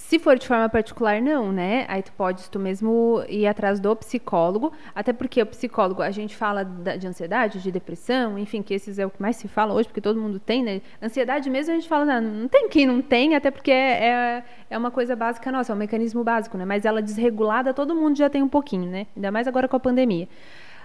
Se 0.08 0.20
for 0.20 0.38
de 0.38 0.48
forma 0.48 0.70
particular, 0.70 1.20
não, 1.20 1.52
né? 1.52 1.84
Aí 1.88 2.04
tu 2.04 2.12
podes 2.12 2.48
tu 2.48 2.60
mesmo 2.60 3.24
ir 3.28 3.48
atrás 3.48 3.80
do 3.80 3.96
psicólogo, 3.96 4.72
até 4.94 5.12
porque 5.12 5.42
o 5.42 5.48
psicólogo, 5.48 6.04
a 6.04 6.12
gente 6.12 6.36
fala 6.36 6.64
de 6.64 7.08
ansiedade, 7.08 7.60
de 7.60 7.72
depressão, 7.72 8.38
enfim, 8.38 8.62
que 8.62 8.76
esses 8.76 9.00
é 9.00 9.06
o 9.08 9.10
que 9.10 9.20
mais 9.20 9.36
se 9.36 9.48
fala 9.48 9.74
hoje, 9.74 9.88
porque 9.88 10.00
todo 10.00 10.22
mundo 10.22 10.40
tem, 10.40 10.64
né? 10.64 10.80
Ansiedade 11.02 11.50
mesmo 11.50 11.72
a 11.72 11.76
gente 11.76 11.90
fala, 11.90 12.06
não, 12.06 12.22
não 12.22 12.48
tem 12.48 12.70
quem 12.70 12.86
não 12.86 13.02
tem, 13.02 13.36
até 13.36 13.50
porque 13.50 13.72
é, 13.72 14.06
é, 14.06 14.44
é 14.70 14.78
uma 14.78 14.92
coisa 14.92 15.16
básica 15.16 15.52
nossa, 15.52 15.74
é 15.74 15.76
um 15.76 15.80
mecanismo 15.80 16.24
básico, 16.24 16.56
né? 16.56 16.66
Mas 16.66 16.86
ela 16.86 17.02
desregulada, 17.02 17.74
todo 17.74 17.96
mundo 17.96 18.16
já 18.16 18.30
tem 18.30 18.44
um 18.44 18.48
pouquinho, 18.48 18.88
né? 18.88 19.08
Ainda 19.16 19.32
mais 19.32 19.48
agora 19.48 19.68
com 19.68 19.76
a 19.76 19.80
pandemia. 19.80 20.30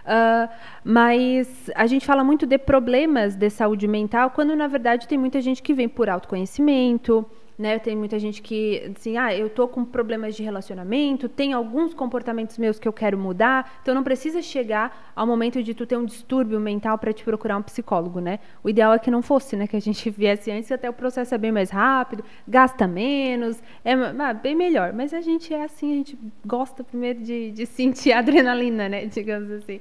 Uh, 0.00 0.48
mas 0.82 1.70
a 1.74 1.86
gente 1.86 2.06
fala 2.06 2.24
muito 2.24 2.46
de 2.46 2.56
problemas 2.56 3.36
de 3.36 3.50
saúde 3.50 3.86
mental, 3.86 4.30
quando 4.30 4.56
na 4.56 4.66
verdade 4.66 5.06
tem 5.06 5.18
muita 5.18 5.42
gente 5.42 5.62
que 5.62 5.74
vem 5.74 5.90
por 5.90 6.08
autoconhecimento, 6.08 7.26
né? 7.60 7.78
Tem 7.78 7.94
muita 7.94 8.18
gente 8.18 8.40
que, 8.40 8.90
assim, 8.96 9.18
ah, 9.18 9.34
eu 9.34 9.50
tô 9.50 9.68
com 9.68 9.84
problemas 9.84 10.34
de 10.34 10.42
relacionamento, 10.42 11.28
tem 11.28 11.52
alguns 11.52 11.92
comportamentos 11.92 12.56
meus 12.56 12.78
que 12.78 12.88
eu 12.88 12.92
quero 12.92 13.18
mudar, 13.18 13.78
então 13.82 13.94
não 13.94 14.02
precisa 14.02 14.40
chegar 14.40 15.12
ao 15.14 15.26
momento 15.26 15.62
de 15.62 15.74
tu 15.74 15.84
ter 15.84 15.96
um 15.96 16.04
distúrbio 16.04 16.58
mental 16.58 16.96
para 16.96 17.12
te 17.12 17.22
procurar 17.22 17.58
um 17.58 17.62
psicólogo, 17.62 18.18
né? 18.18 18.38
O 18.64 18.70
ideal 18.70 18.94
é 18.94 18.98
que 18.98 19.10
não 19.10 19.20
fosse, 19.20 19.56
né? 19.56 19.66
Que 19.66 19.76
a 19.76 19.80
gente 19.80 20.08
viesse 20.10 20.50
antes, 20.50 20.72
até 20.72 20.88
o 20.88 20.92
processo 20.92 21.34
é 21.34 21.38
bem 21.38 21.52
mais 21.52 21.68
rápido, 21.68 22.24
gasta 22.48 22.86
menos, 22.86 23.62
é 23.84 23.94
bem 24.34 24.54
melhor. 24.54 24.94
Mas 24.94 25.12
a 25.12 25.20
gente 25.20 25.52
é 25.52 25.64
assim, 25.64 25.92
a 25.92 25.96
gente 25.96 26.18
gosta 26.44 26.82
primeiro 26.82 27.20
de, 27.20 27.50
de 27.50 27.66
sentir 27.66 28.12
adrenalina, 28.14 28.88
né? 28.88 29.04
Digamos 29.04 29.50
assim. 29.50 29.80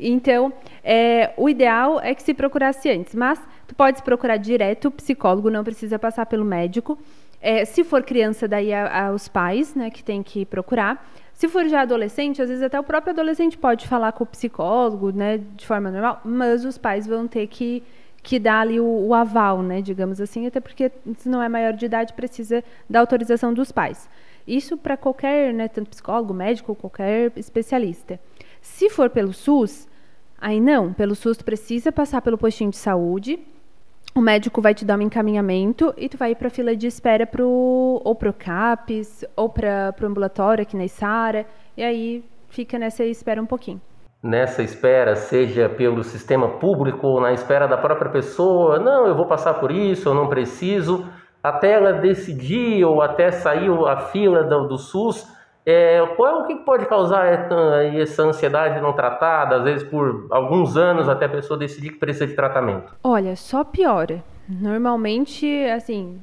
Então, 0.00 0.52
é, 0.82 1.32
o 1.36 1.48
ideal 1.48 2.00
é 2.00 2.14
que 2.14 2.22
se 2.22 2.32
procurasse 2.32 2.88
antes, 2.88 3.14
mas 3.14 3.40
tu 3.66 3.74
pode 3.74 4.02
procurar 4.02 4.36
direto 4.36 4.88
o 4.88 4.90
psicólogo, 4.90 5.50
não 5.50 5.64
precisa 5.64 5.98
passar 5.98 6.26
pelo 6.26 6.44
médico. 6.44 6.98
É, 7.40 7.64
se 7.64 7.84
for 7.84 8.02
criança, 8.02 8.48
daí 8.48 8.72
a, 8.72 9.06
a, 9.06 9.12
os 9.12 9.28
pais, 9.28 9.74
né, 9.74 9.90
que 9.90 10.02
tem 10.02 10.22
que 10.22 10.44
procurar. 10.44 11.08
Se 11.34 11.48
for 11.48 11.68
já 11.68 11.82
adolescente, 11.82 12.40
às 12.40 12.48
vezes 12.48 12.62
até 12.62 12.80
o 12.80 12.82
próprio 12.82 13.12
adolescente 13.12 13.58
pode 13.58 13.86
falar 13.86 14.12
com 14.12 14.24
o 14.24 14.26
psicólogo, 14.26 15.10
né, 15.10 15.38
de 15.54 15.66
forma 15.66 15.90
normal, 15.90 16.20
mas 16.24 16.64
os 16.64 16.78
pais 16.78 17.06
vão 17.06 17.28
ter 17.28 17.46
que, 17.46 17.82
que 18.22 18.38
dar 18.38 18.60
ali 18.60 18.80
o, 18.80 18.86
o 18.86 19.12
aval, 19.12 19.62
né, 19.62 19.82
digamos 19.82 20.20
assim, 20.20 20.46
até 20.46 20.60
porque 20.60 20.90
se 21.18 21.28
não 21.28 21.42
é 21.42 21.48
maior 21.48 21.74
de 21.74 21.84
idade, 21.84 22.14
precisa 22.14 22.64
da 22.88 23.00
autorização 23.00 23.52
dos 23.52 23.70
pais. 23.70 24.08
Isso 24.46 24.76
para 24.76 24.96
qualquer, 24.96 25.52
né, 25.52 25.68
tanto 25.68 25.90
psicólogo, 25.90 26.32
médico, 26.32 26.74
qualquer 26.74 27.32
especialista. 27.36 28.18
Se 28.62 28.88
for 28.88 29.10
pelo 29.10 29.32
SUS, 29.32 29.88
aí 30.38 30.60
não. 30.60 30.92
Pelo 30.92 31.14
SUS, 31.14 31.42
precisa 31.42 31.90
passar 31.90 32.22
pelo 32.22 32.38
postinho 32.38 32.70
de 32.70 32.76
saúde. 32.76 33.38
O 34.16 34.20
médico 34.22 34.62
vai 34.62 34.72
te 34.72 34.82
dar 34.82 34.98
um 34.98 35.02
encaminhamento 35.02 35.92
e 35.94 36.08
tu 36.08 36.16
vai 36.16 36.30
ir 36.30 36.36
para 36.36 36.48
fila 36.48 36.74
de 36.74 36.86
espera 36.86 37.26
pro, 37.26 38.00
ou 38.02 38.14
para 38.14 38.30
o 38.30 38.32
CAPES 38.32 39.26
ou 39.36 39.50
para 39.50 39.94
o 40.00 40.06
ambulatório 40.06 40.62
aqui 40.62 40.74
na 40.74 40.86
Isara. 40.86 41.44
E 41.76 41.82
aí 41.84 42.24
fica 42.48 42.78
nessa 42.78 43.04
espera 43.04 43.42
um 43.42 43.44
pouquinho. 43.44 43.78
Nessa 44.22 44.62
espera, 44.62 45.14
seja 45.16 45.68
pelo 45.68 46.02
sistema 46.02 46.48
público 46.58 47.06
ou 47.06 47.20
na 47.20 47.34
espera 47.34 47.68
da 47.68 47.76
própria 47.76 48.10
pessoa, 48.10 48.78
não, 48.78 49.06
eu 49.06 49.14
vou 49.14 49.26
passar 49.26 49.52
por 49.60 49.70
isso, 49.70 50.08
eu 50.08 50.14
não 50.14 50.30
preciso, 50.30 51.06
até 51.42 51.72
ela 51.72 51.92
decidir 51.92 52.86
ou 52.86 53.02
até 53.02 53.30
sair 53.30 53.68
a 53.86 53.98
fila 53.98 54.44
do, 54.44 54.66
do 54.66 54.78
SUS, 54.78 55.30
é, 55.66 56.00
qual, 56.16 56.42
o 56.42 56.46
que 56.46 56.54
pode 56.54 56.86
causar 56.86 57.26
essa 57.92 58.22
ansiedade 58.22 58.80
não 58.80 58.92
tratada, 58.92 59.56
às 59.56 59.64
vezes 59.64 59.82
por 59.82 60.28
alguns 60.30 60.76
anos 60.76 61.08
até 61.08 61.26
a 61.26 61.28
pessoa 61.28 61.58
decidir 61.58 61.90
que 61.90 61.98
precisa 61.98 62.24
de 62.24 62.34
tratamento? 62.34 62.94
Olha, 63.02 63.34
só 63.34 63.64
piora. 63.64 64.22
Normalmente, 64.48 65.44
assim, 65.74 66.22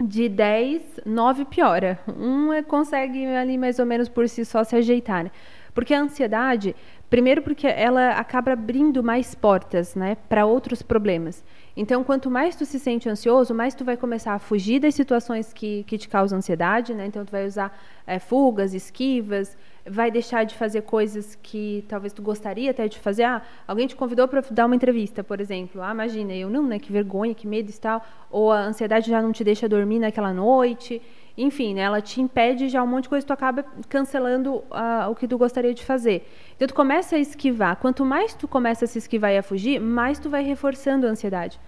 de 0.00 0.26
10, 0.26 1.00
9 1.04 1.44
piora. 1.44 1.98
Um 2.18 2.50
é, 2.50 2.62
consegue 2.62 3.26
ali 3.26 3.58
mais 3.58 3.78
ou 3.78 3.84
menos 3.84 4.08
por 4.08 4.26
si 4.26 4.42
só 4.42 4.64
se 4.64 4.74
ajeitar. 4.74 5.24
Né? 5.24 5.30
Porque 5.74 5.92
a 5.92 6.00
ansiedade, 6.00 6.74
primeiro 7.10 7.42
porque 7.42 7.66
ela 7.66 8.12
acaba 8.12 8.52
abrindo 8.52 9.02
mais 9.02 9.34
portas, 9.34 9.94
né, 9.94 10.16
para 10.28 10.46
outros 10.46 10.82
problemas. 10.82 11.44
Então, 11.76 12.04
quanto 12.04 12.30
mais 12.30 12.54
tu 12.54 12.66
se 12.66 12.78
sente 12.78 13.08
ansioso, 13.08 13.54
mais 13.54 13.74
tu 13.74 13.84
vai 13.84 13.96
começar 13.96 14.34
a 14.34 14.38
fugir 14.38 14.78
das 14.78 14.94
situações 14.94 15.52
que, 15.52 15.84
que 15.84 15.96
te 15.96 16.08
causam 16.08 16.38
ansiedade, 16.38 16.92
né? 16.94 17.06
Então, 17.06 17.24
tu 17.24 17.30
vai 17.30 17.46
usar 17.46 17.76
é, 18.06 18.18
fugas, 18.18 18.74
esquivas, 18.74 19.56
vai 19.86 20.10
deixar 20.10 20.44
de 20.44 20.54
fazer 20.54 20.82
coisas 20.82 21.34
que 21.42 21.84
talvez 21.88 22.12
tu 22.12 22.20
gostaria 22.20 22.70
até 22.70 22.86
de 22.86 22.98
fazer. 22.98 23.24
Ah, 23.24 23.42
alguém 23.66 23.86
te 23.86 23.96
convidou 23.96 24.28
para 24.28 24.42
dar 24.50 24.66
uma 24.66 24.76
entrevista, 24.76 25.24
por 25.24 25.40
exemplo. 25.40 25.82
Ah, 25.82 25.92
imagina, 25.92 26.34
eu 26.34 26.50
não, 26.50 26.66
né? 26.66 26.78
Que 26.78 26.92
vergonha, 26.92 27.34
que 27.34 27.46
medo 27.46 27.70
e 27.70 27.74
tal. 27.74 28.04
Ou 28.30 28.52
a 28.52 28.60
ansiedade 28.60 29.10
já 29.10 29.22
não 29.22 29.32
te 29.32 29.42
deixa 29.42 29.68
dormir 29.68 29.98
naquela 29.98 30.32
noite. 30.32 31.00
Enfim, 31.36 31.74
né, 31.74 31.82
ela 31.82 32.00
te 32.00 32.20
impede 32.20 32.68
já 32.68 32.82
um 32.82 32.86
monte 32.86 33.04
de 33.04 33.08
coisa, 33.08 33.26
tu 33.26 33.32
acaba 33.32 33.64
cancelando 33.88 34.56
uh, 34.56 35.10
o 35.10 35.14
que 35.14 35.26
tu 35.26 35.38
gostaria 35.38 35.72
de 35.72 35.84
fazer. 35.84 36.28
Então 36.54 36.68
tu 36.68 36.74
começa 36.74 37.16
a 37.16 37.18
esquivar. 37.18 37.76
Quanto 37.76 38.04
mais 38.04 38.34
tu 38.34 38.46
começa 38.46 38.84
a 38.84 38.88
se 38.88 38.98
esquivar 38.98 39.32
e 39.32 39.38
a 39.38 39.42
fugir, 39.42 39.80
mais 39.80 40.18
tu 40.18 40.28
vai 40.28 40.42
reforçando 40.42 41.06
a 41.06 41.10
ansiedade. 41.10 41.58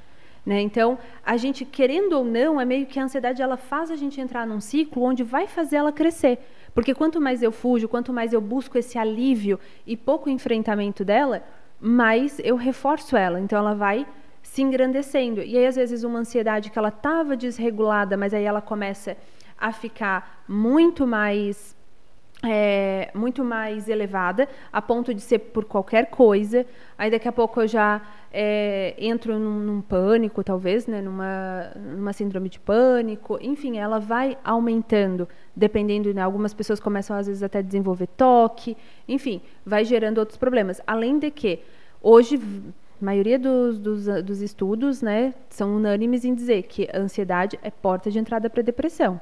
Né? 0.45 0.61
Então, 0.61 0.99
a 1.25 1.39
gente, 1.39 1.65
querendo 1.65 2.13
ou 2.13 2.25
não, 2.25 2.61
é 2.61 2.65
meio 2.67 2.85
que 2.85 3.01
a 3.01 3.05
ansiedade 3.05 3.41
ela 3.41 3.57
faz 3.57 3.91
a 3.91 3.97
gente 3.97 4.21
entrar 4.21 4.47
num 4.47 4.61
ciclo 4.61 5.03
onde 5.03 5.23
vai 5.23 5.47
fazer 5.47 5.77
ela 5.77 5.91
crescer. 5.91 6.39
Porque 6.75 6.95
quanto 6.95 7.21
mais 7.21 7.43
eu 7.43 7.51
fujo, 7.51 7.89
quanto 7.89 8.13
mais 8.13 8.33
eu 8.33 8.41
busco 8.41 8.77
esse 8.77 8.99
alívio 8.99 9.59
e 9.87 9.97
pouco 9.97 10.29
enfrentamento 10.29 11.05
dela, 11.05 11.43
mais 11.81 12.39
eu 12.45 12.57
reforço 12.57 13.17
ela. 13.17 13.41
Então, 13.41 13.59
ela 13.59 13.75
vai 13.75 14.07
se 14.43 14.61
engrandecendo. 14.61 15.41
E 15.41 15.57
aí, 15.57 15.67
às 15.67 15.77
vezes, 15.77 16.05
uma 16.05 16.19
ansiedade 16.19 16.71
que 16.71 16.79
ela 16.79 16.89
estava 16.89 17.35
desregulada, 17.35 18.15
mas 18.15 18.35
aí 18.35 18.45
ela 18.45 18.61
começa 18.61 19.17
a 19.59 19.73
ficar 19.73 20.45
muito 20.49 21.07
mais 21.07 21.75
é, 22.47 23.11
muito 23.15 23.43
mais 23.45 23.89
elevada, 23.89 24.49
a 24.73 24.83
ponto 24.83 25.15
de 25.15 25.21
ser 25.21 25.39
por 25.39 25.65
qualquer 25.65 26.11
coisa. 26.11 26.67
Aí 26.99 27.11
daqui 27.11 27.27
a 27.27 27.33
pouco 27.33 27.61
eu 27.63 27.67
já 27.67 28.03
é, 28.33 28.95
entro 28.99 29.39
num, 29.39 29.61
num, 29.61 29.81
pânico, 29.81 30.45
talvez, 30.45 30.87
né, 30.87 31.01
numa, 31.01 31.71
numa 31.75 32.13
síndrome 32.13 32.49
de 32.49 32.61
pânico. 32.61 33.39
Enfim, 33.41 33.79
ela 33.79 33.99
vai 33.99 34.37
aumentando, 34.45 35.29
dependendo. 35.57 36.13
Né, 36.13 36.21
algumas 36.21 36.53
pessoas 36.53 36.81
começam 36.81 37.17
às 37.17 37.27
vezes 37.27 37.43
até 37.43 37.59
a 37.59 37.63
desenvolver 37.63 38.09
toque. 38.09 38.77
Enfim, 39.09 39.41
vai 39.65 39.85
gerando 39.85 40.19
outros 40.19 40.37
problemas. 40.37 40.81
Além 40.87 41.19
de 41.19 41.31
que 41.31 41.61
hoje 42.03 42.41
a 43.01 43.05
maioria 43.05 43.39
dos, 43.39 43.79
dos, 43.79 44.07
dos 44.23 44.41
estudos 44.41 45.01
né, 45.01 45.35
são 45.49 45.77
unânimes 45.77 46.25
em 46.25 46.35
dizer 46.35 46.63
que 46.65 46.89
a 46.93 46.99
ansiedade 46.99 47.59
é 47.63 47.71
porta 47.71 48.11
de 48.11 48.19
entrada 48.19 48.51
para 48.51 48.61
a 48.61 48.65
depressão. 48.65 49.21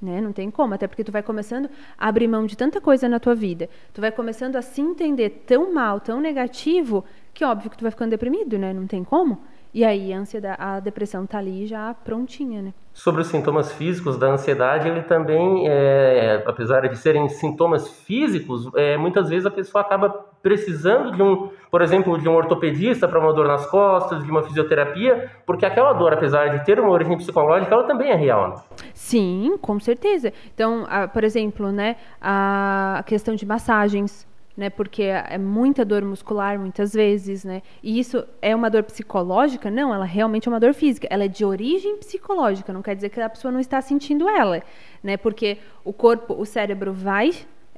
Né? 0.00 0.20
Não 0.20 0.32
tem 0.32 0.50
como, 0.50 0.72
até 0.72 0.86
porque 0.86 1.04
tu 1.04 1.12
vai 1.12 1.22
começando 1.22 1.68
a 1.98 2.08
abrir 2.08 2.26
mão 2.26 2.46
de 2.46 2.56
tanta 2.56 2.80
coisa 2.80 3.08
na 3.08 3.20
tua 3.20 3.34
vida. 3.34 3.68
Tu 3.92 4.00
vai 4.00 4.10
começando 4.10 4.56
a 4.56 4.62
se 4.62 4.80
entender 4.80 5.44
tão 5.46 5.74
mal, 5.74 6.00
tão 6.00 6.20
negativo, 6.20 7.04
que 7.34 7.44
óbvio 7.44 7.70
que 7.70 7.76
tu 7.76 7.82
vai 7.82 7.90
ficando 7.90 8.10
deprimido, 8.10 8.58
né? 8.58 8.72
Não 8.72 8.86
tem 8.86 9.04
como. 9.04 9.42
E 9.72 9.84
aí 9.84 10.12
a 10.12 10.18
ansiedade, 10.18 10.56
a 10.60 10.80
depressão 10.80 11.26
tá 11.26 11.38
ali 11.38 11.66
já 11.66 11.94
prontinha, 11.94 12.60
né? 12.60 12.74
Sobre 12.92 13.20
os 13.20 13.28
sintomas 13.28 13.72
físicos 13.72 14.18
da 14.18 14.26
ansiedade, 14.26 14.88
ele 14.88 15.02
também, 15.02 15.68
é, 15.68 16.42
apesar 16.44 16.88
de 16.88 16.96
serem 16.96 17.28
sintomas 17.28 17.88
físicos, 17.88 18.68
é, 18.74 18.96
muitas 18.96 19.28
vezes 19.28 19.46
a 19.46 19.50
pessoa 19.50 19.82
acaba 19.82 20.10
precisando 20.42 21.12
de 21.12 21.22
um, 21.22 21.50
por 21.70 21.82
exemplo, 21.82 22.18
de 22.18 22.28
um 22.28 22.34
ortopedista 22.34 23.06
para 23.06 23.20
uma 23.20 23.32
dor 23.32 23.46
nas 23.46 23.64
costas, 23.66 24.24
de 24.24 24.30
uma 24.30 24.42
fisioterapia, 24.42 25.30
porque 25.46 25.64
aquela 25.64 25.92
dor, 25.92 26.12
apesar 26.12 26.48
de 26.48 26.64
ter 26.64 26.80
uma 26.80 26.90
origem 26.90 27.16
psicológica, 27.16 27.72
ela 27.72 27.84
também 27.84 28.10
é 28.10 28.16
real. 28.16 28.48
Né? 28.48 28.56
Sim, 28.92 29.56
com 29.60 29.78
certeza. 29.78 30.32
Então, 30.52 30.84
a, 30.88 31.06
por 31.06 31.22
exemplo, 31.22 31.70
né, 31.70 31.96
a 32.20 33.04
questão 33.06 33.36
de 33.36 33.46
massagens, 33.46 34.26
né? 34.56 34.68
Porque 34.68 35.02
é 35.02 35.38
muita 35.38 35.84
dor 35.84 36.02
muscular 36.02 36.58
muitas 36.58 36.92
vezes, 36.92 37.44
né? 37.44 37.62
E 37.82 37.98
isso 37.98 38.24
é 38.42 38.54
uma 38.54 38.68
dor 38.68 38.82
psicológica? 38.82 39.70
Não, 39.70 39.94
ela 39.94 40.04
realmente 40.04 40.48
é 40.48 40.50
uma 40.50 40.60
dor 40.60 40.74
física. 40.74 41.06
Ela 41.10 41.24
é 41.24 41.28
de 41.28 41.44
origem 41.44 41.96
psicológica, 41.96 42.72
não 42.72 42.82
quer 42.82 42.94
dizer 42.94 43.08
que 43.08 43.20
a 43.20 43.28
pessoa 43.28 43.52
não 43.52 43.60
está 43.60 43.80
sentindo 43.80 44.28
ela, 44.28 44.62
né? 45.02 45.16
Porque 45.16 45.58
o 45.84 45.92
corpo, 45.92 46.34
o 46.34 46.44
cérebro 46.44 46.92
vai 46.92 47.32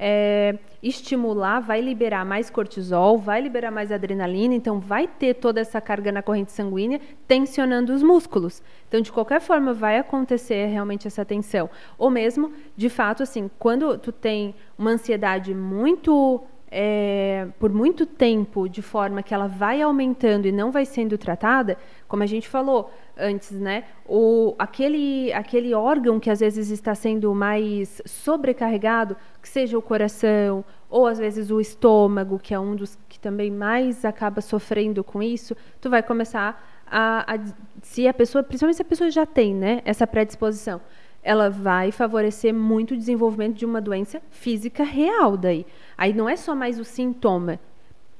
é, 0.05 0.59
estimular, 0.83 1.61
vai 1.61 1.81
liberar 1.81 2.25
mais 2.25 2.51
cortisol, 2.51 3.19
vai 3.19 3.41
liberar 3.41 3.71
mais 3.71 3.93
adrenalina, 3.93 4.53
então 4.53 4.81
vai 4.81 5.07
ter 5.07 5.35
toda 5.35 5.61
essa 5.61 5.81
carga 5.81 6.11
na 6.11 6.21
corrente 6.21 6.51
sanguínea, 6.51 7.01
tensionando 7.29 7.93
os 7.93 8.03
músculos. 8.03 8.61
Então, 8.89 9.01
de 9.01 9.13
qualquer 9.13 9.41
forma, 9.41 9.73
vai 9.73 9.99
acontecer 9.99 10.67
realmente 10.67 11.07
essa 11.07 11.25
tensão. 11.25 11.71
Ou 11.97 12.11
mesmo, 12.11 12.53
de 12.77 12.89
fato, 12.89 13.23
assim, 13.23 13.49
quando 13.61 13.97
tu 13.97 14.11
tem 14.11 14.57
uma 14.77 14.91
ansiedade 14.91 15.55
muito 15.55 16.43
é, 16.75 17.49
por 17.61 17.71
muito 17.71 18.07
tempo 18.07 18.67
de 18.67 18.81
forma 18.81 19.23
que 19.23 19.35
ela 19.35 19.47
vai 19.47 19.83
aumentando 19.83 20.49
e 20.49 20.53
não 20.53 20.73
vai 20.73 20.87
sendo 20.87 21.19
tratada, 21.19 21.77
como 22.09 22.23
a 22.23 22.27
gente 22.27 22.49
falou 22.49 22.91
antes, 23.15 23.51
né? 23.51 23.85
O, 24.07 24.55
aquele, 24.59 25.31
aquele 25.35 25.75
órgão 25.75 26.19
que 26.19 26.31
às 26.31 26.41
vezes 26.41 26.71
está 26.71 26.95
sendo 26.95 27.35
mais 27.35 28.01
sobrecarregado, 28.07 29.17
que 29.43 29.49
seja 29.49 29.77
o 29.77 29.83
coração 29.83 30.65
ou 30.89 31.07
às 31.07 31.19
vezes 31.19 31.51
o 31.51 31.61
estômago, 31.61 32.39
que 32.39 32.55
é 32.55 32.59
um 32.59 32.75
dos 32.75 32.99
que 33.07 33.21
também 33.21 33.51
mais 33.51 34.03
acaba 34.05 34.41
sofrendo 34.41 35.05
com 35.05 35.23
isso, 35.23 35.55
tu 35.79 35.91
vai 35.91 36.03
começar 36.03 36.83
a, 36.87 37.35
a 37.35 37.39
se 37.83 38.09
a 38.09 38.15
pessoa, 38.15 38.43
principalmente 38.43 38.77
se 38.77 38.83
a 38.83 38.87
pessoa 38.87 39.11
já 39.11 39.27
tem, 39.27 39.55
né, 39.55 39.83
essa 39.85 40.07
predisposição, 40.07 40.81
ela 41.23 41.49
vai 41.49 41.93
favorecer 41.93 42.53
muito 42.53 42.95
o 42.95 42.97
desenvolvimento 42.97 43.57
de 43.57 43.65
uma 43.65 43.81
doença 43.81 44.21
física 44.31 44.83
real 44.83 45.37
daí. 45.37 45.65
Aí 45.97 46.13
não 46.13 46.29
é 46.29 46.37
só 46.37 46.55
mais 46.55 46.79
o 46.81 46.85
sintoma, 46.85 47.61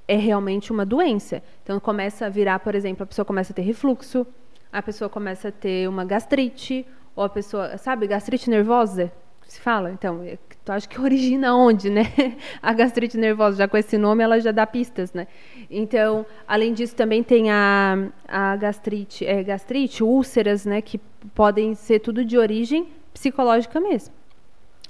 é 0.07 0.17
realmente 0.17 0.73
uma 0.73 0.87
doença. 0.87 1.43
Então 1.63 1.81
começa 1.81 2.27
a 2.27 2.29
virar, 2.29 2.61
por 2.61 2.75
exemplo, 2.75 3.03
a 3.03 3.07
pessoa 3.07 3.25
começa 3.25 3.53
a 3.53 3.57
ter 3.57 3.63
refluxo, 3.63 4.27
a 4.73 4.83
pessoa 4.83 5.09
começa 5.09 5.49
a 5.49 5.53
ter 5.53 5.89
uma 5.89 6.05
gastrite, 6.05 6.87
ou 7.15 7.25
a 7.25 7.29
pessoa, 7.29 7.77
sabe, 7.77 8.07
gastrite 8.07 8.49
nervosa, 8.49 9.13
se 9.47 9.61
fala? 9.61 9.91
Então, 9.93 10.23
é 10.23 10.39
tu 10.65 10.73
acha 10.73 10.89
que 10.89 10.99
origina 11.01 11.55
onde, 11.55 11.91
né? 11.91 12.05
A 12.63 12.73
gastrite 12.73 13.19
nervosa, 13.19 13.59
já 13.59 13.69
com 13.69 13.77
esse 13.77 13.99
nome, 13.99 14.23
ela 14.23 14.41
já 14.41 14.51
dá 14.51 14.67
pistas, 14.67 15.13
né? 15.13 15.27
Então, 15.71 16.25
além 16.47 16.73
disso, 16.73 16.97
também 16.97 17.23
tem 17.23 17.51
a, 17.51 18.09
a 18.27 18.57
gastrite, 18.57 19.27
é, 19.27 19.43
gastrite, 19.43 20.03
úlceras, 20.03 20.65
né? 20.65 20.81
Que 20.81 20.99
podem 21.35 21.75
ser 21.75 22.01
tudo 22.01 22.25
de 22.25 22.39
origem 22.39 22.89
psicológica 23.13 23.81
mesmo. 23.81 24.15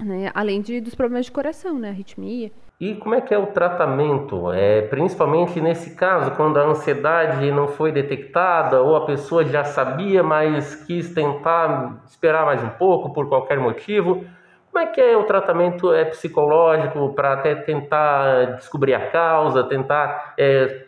Né? 0.00 0.30
Além 0.34 0.60
de, 0.60 0.80
dos 0.80 0.94
problemas 0.94 1.26
de 1.26 1.32
coração, 1.32 1.78
né? 1.78 1.90
Arritmia. 1.90 2.50
E 2.80 2.96
como 2.96 3.14
é 3.14 3.20
que 3.20 3.32
é 3.32 3.38
o 3.38 3.46
tratamento? 3.46 4.52
É, 4.52 4.82
principalmente 4.82 5.60
nesse 5.60 5.94
caso, 5.94 6.32
quando 6.32 6.58
a 6.58 6.64
ansiedade 6.64 7.48
não 7.52 7.68
foi 7.68 7.92
detectada 7.92 8.82
ou 8.82 8.96
a 8.96 9.06
pessoa 9.06 9.44
já 9.44 9.62
sabia, 9.62 10.20
mas 10.20 10.74
quis 10.74 11.14
tentar 11.14 12.02
esperar 12.08 12.44
mais 12.44 12.60
um 12.60 12.70
pouco 12.70 13.12
por 13.12 13.28
qualquer 13.28 13.60
motivo. 13.60 14.24
Como 14.72 14.84
é 14.84 14.86
que 14.86 15.00
é 15.00 15.16
o 15.16 15.24
tratamento 15.24 15.92
é, 15.92 16.06
psicológico 16.06 17.12
para 17.14 17.34
até 17.34 17.54
tentar 17.54 18.56
descobrir 18.56 18.94
a 18.94 19.10
causa, 19.10 19.62
tentar 19.62 20.34
é, 20.36 20.86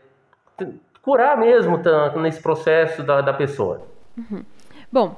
curar 1.00 1.36
mesmo 1.36 1.80
nesse 2.16 2.42
processo 2.42 3.04
da, 3.04 3.20
da 3.20 3.32
pessoa? 3.32 3.82
Uhum. 4.18 4.42
Bom, 4.90 5.16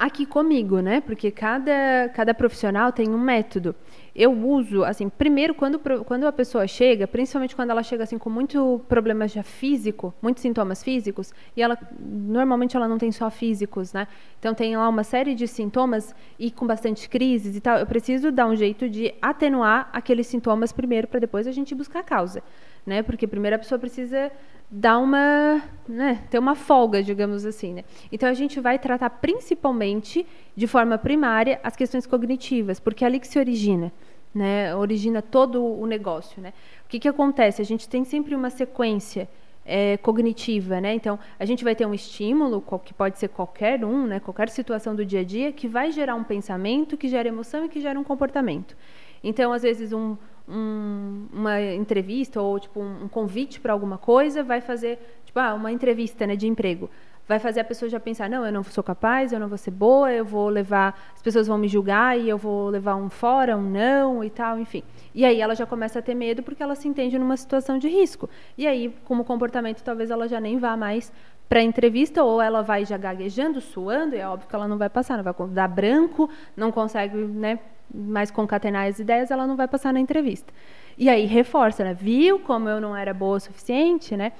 aqui 0.00 0.24
comigo, 0.24 0.80
né? 0.80 1.02
Porque 1.02 1.30
cada, 1.30 2.10
cada 2.14 2.32
profissional 2.32 2.90
tem 2.90 3.10
um 3.10 3.18
método. 3.18 3.76
Eu 4.16 4.32
uso, 4.32 4.82
assim, 4.82 5.10
primeiro 5.10 5.54
quando, 5.54 5.78
quando 5.78 6.26
a 6.26 6.32
pessoa 6.32 6.66
chega, 6.66 7.06
principalmente 7.06 7.54
quando 7.54 7.68
ela 7.68 7.82
chega 7.82 8.04
assim 8.04 8.16
com 8.16 8.30
muito 8.30 8.80
problemas 8.88 9.30
já 9.30 9.42
físico, 9.42 10.12
muitos 10.22 10.40
sintomas 10.40 10.82
físicos, 10.82 11.34
e 11.54 11.62
ela 11.62 11.78
normalmente 12.00 12.76
ela 12.76 12.88
não 12.88 12.96
tem 12.96 13.12
só 13.12 13.30
físicos, 13.30 13.92
né? 13.92 14.08
Então 14.38 14.54
tem 14.54 14.74
lá 14.74 14.88
uma 14.88 15.04
série 15.04 15.34
de 15.34 15.46
sintomas 15.46 16.14
e 16.38 16.50
com 16.50 16.66
bastante 16.66 17.06
crises 17.06 17.54
e 17.54 17.60
tal. 17.60 17.76
Eu 17.76 17.86
preciso 17.86 18.32
dar 18.32 18.46
um 18.46 18.56
jeito 18.56 18.88
de 18.88 19.14
atenuar 19.20 19.90
aqueles 19.92 20.26
sintomas 20.26 20.72
primeiro 20.72 21.08
para 21.08 21.20
depois 21.20 21.46
a 21.46 21.52
gente 21.52 21.74
buscar 21.74 22.00
a 22.00 22.04
causa, 22.04 22.42
né? 22.86 23.02
Porque 23.02 23.26
primeiro 23.26 23.56
a 23.56 23.58
pessoa 23.58 23.78
precisa 23.78 24.30
dar 24.70 24.98
uma, 24.98 25.60
né, 25.88 26.22
ter 26.30 26.38
uma 26.38 26.54
folga, 26.54 27.02
digamos 27.02 27.44
assim, 27.44 27.74
né? 27.74 27.84
Então 28.12 28.28
a 28.28 28.34
gente 28.34 28.60
vai 28.60 28.78
tratar 28.78 29.10
principalmente 29.10 30.24
de 30.54 30.66
forma 30.68 30.96
primária 30.96 31.58
as 31.64 31.74
questões 31.74 32.06
cognitivas, 32.06 32.78
porque 32.78 33.02
é 33.02 33.06
ali 33.06 33.18
que 33.18 33.26
se 33.26 33.38
origina, 33.38 33.92
né? 34.32 34.74
Origina 34.76 35.20
todo 35.20 35.64
o 35.64 35.86
negócio, 35.86 36.40
né? 36.40 36.52
O 36.84 36.88
que 36.88 37.00
que 37.00 37.08
acontece? 37.08 37.60
A 37.60 37.64
gente 37.64 37.88
tem 37.88 38.04
sempre 38.04 38.34
uma 38.34 38.48
sequência 38.48 39.28
é, 39.64 39.96
cognitiva, 39.96 40.80
né? 40.80 40.94
Então 40.94 41.18
a 41.38 41.44
gente 41.44 41.64
vai 41.64 41.74
ter 41.74 41.84
um 41.84 41.92
estímulo, 41.92 42.64
que 42.84 42.94
pode 42.94 43.18
ser 43.18 43.28
qualquer 43.28 43.84
um, 43.84 44.06
né? 44.06 44.20
Qualquer 44.20 44.48
situação 44.50 44.94
do 44.94 45.04
dia 45.04 45.20
a 45.20 45.24
dia 45.24 45.50
que 45.50 45.66
vai 45.66 45.90
gerar 45.90 46.14
um 46.14 46.24
pensamento, 46.24 46.96
que 46.96 47.08
gera 47.08 47.28
emoção 47.28 47.64
e 47.64 47.68
que 47.68 47.80
gera 47.80 47.98
um 47.98 48.04
comportamento. 48.04 48.76
Então 49.22 49.52
às 49.52 49.62
vezes 49.62 49.92
um 49.92 50.16
um, 50.50 51.26
uma 51.32 51.60
entrevista 51.60 52.40
ou 52.40 52.58
tipo 52.58 52.80
um, 52.80 53.04
um 53.04 53.08
convite 53.08 53.60
para 53.60 53.72
alguma 53.72 53.96
coisa, 53.96 54.42
vai 54.42 54.60
fazer 54.60 54.98
tipo 55.24 55.38
ah, 55.38 55.54
uma 55.54 55.70
entrevista 55.70 56.26
né, 56.26 56.36
de 56.36 56.46
emprego. 56.46 56.90
Vai 57.28 57.38
fazer 57.38 57.60
a 57.60 57.64
pessoa 57.64 57.88
já 57.88 58.00
pensar, 58.00 58.28
não, 58.28 58.44
eu 58.44 58.52
não 58.52 58.64
sou 58.64 58.82
capaz, 58.82 59.32
eu 59.32 59.38
não 59.38 59.46
vou 59.46 59.56
ser 59.56 59.70
boa, 59.70 60.12
eu 60.12 60.24
vou 60.24 60.48
levar, 60.48 60.98
as 61.14 61.22
pessoas 61.22 61.46
vão 61.46 61.56
me 61.56 61.68
julgar 61.68 62.18
e 62.18 62.28
eu 62.28 62.36
vou 62.36 62.68
levar 62.68 62.96
um 62.96 63.08
fora, 63.08 63.56
um 63.56 63.62
não 63.62 64.24
e 64.24 64.30
tal, 64.30 64.58
enfim. 64.58 64.82
E 65.14 65.24
aí 65.24 65.40
ela 65.40 65.54
já 65.54 65.64
começa 65.64 66.00
a 66.00 66.02
ter 66.02 66.14
medo 66.14 66.42
porque 66.42 66.60
ela 66.60 66.74
se 66.74 66.88
entende 66.88 67.16
numa 67.16 67.36
situação 67.36 67.78
de 67.78 67.88
risco. 67.88 68.28
E 68.58 68.66
aí, 68.66 68.92
como 69.04 69.24
comportamento, 69.24 69.80
talvez 69.82 70.10
ela 70.10 70.26
já 70.26 70.40
nem 70.40 70.58
vá 70.58 70.76
mais 70.76 71.12
para 71.48 71.60
a 71.60 71.62
entrevista 71.62 72.22
ou 72.22 72.40
ela 72.40 72.62
vai 72.62 72.84
já 72.84 72.96
gaguejando, 72.96 73.60
suando, 73.60 74.16
e 74.16 74.18
é 74.18 74.26
óbvio 74.26 74.48
que 74.48 74.54
ela 74.54 74.66
não 74.66 74.78
vai 74.78 74.88
passar, 74.88 75.16
não 75.16 75.24
vai 75.24 75.34
dar 75.50 75.68
branco, 75.68 76.28
não 76.56 76.72
consegue, 76.72 77.16
né, 77.16 77.58
mais 77.94 78.30
concatenar 78.30 78.86
as 78.86 78.98
ideias, 78.98 79.30
ela 79.30 79.46
não 79.46 79.56
vai 79.56 79.68
passar 79.68 79.92
na 79.92 80.00
entrevista. 80.00 80.52
E 80.96 81.08
aí 81.08 81.26
reforça, 81.26 81.84
né? 81.84 81.94
Viu 81.94 82.38
como 82.40 82.68
eu 82.68 82.80
não 82.80 82.96
era 82.96 83.12
boa 83.14 83.36
o 83.36 83.40
suficiente, 83.40 84.16
né? 84.16 84.32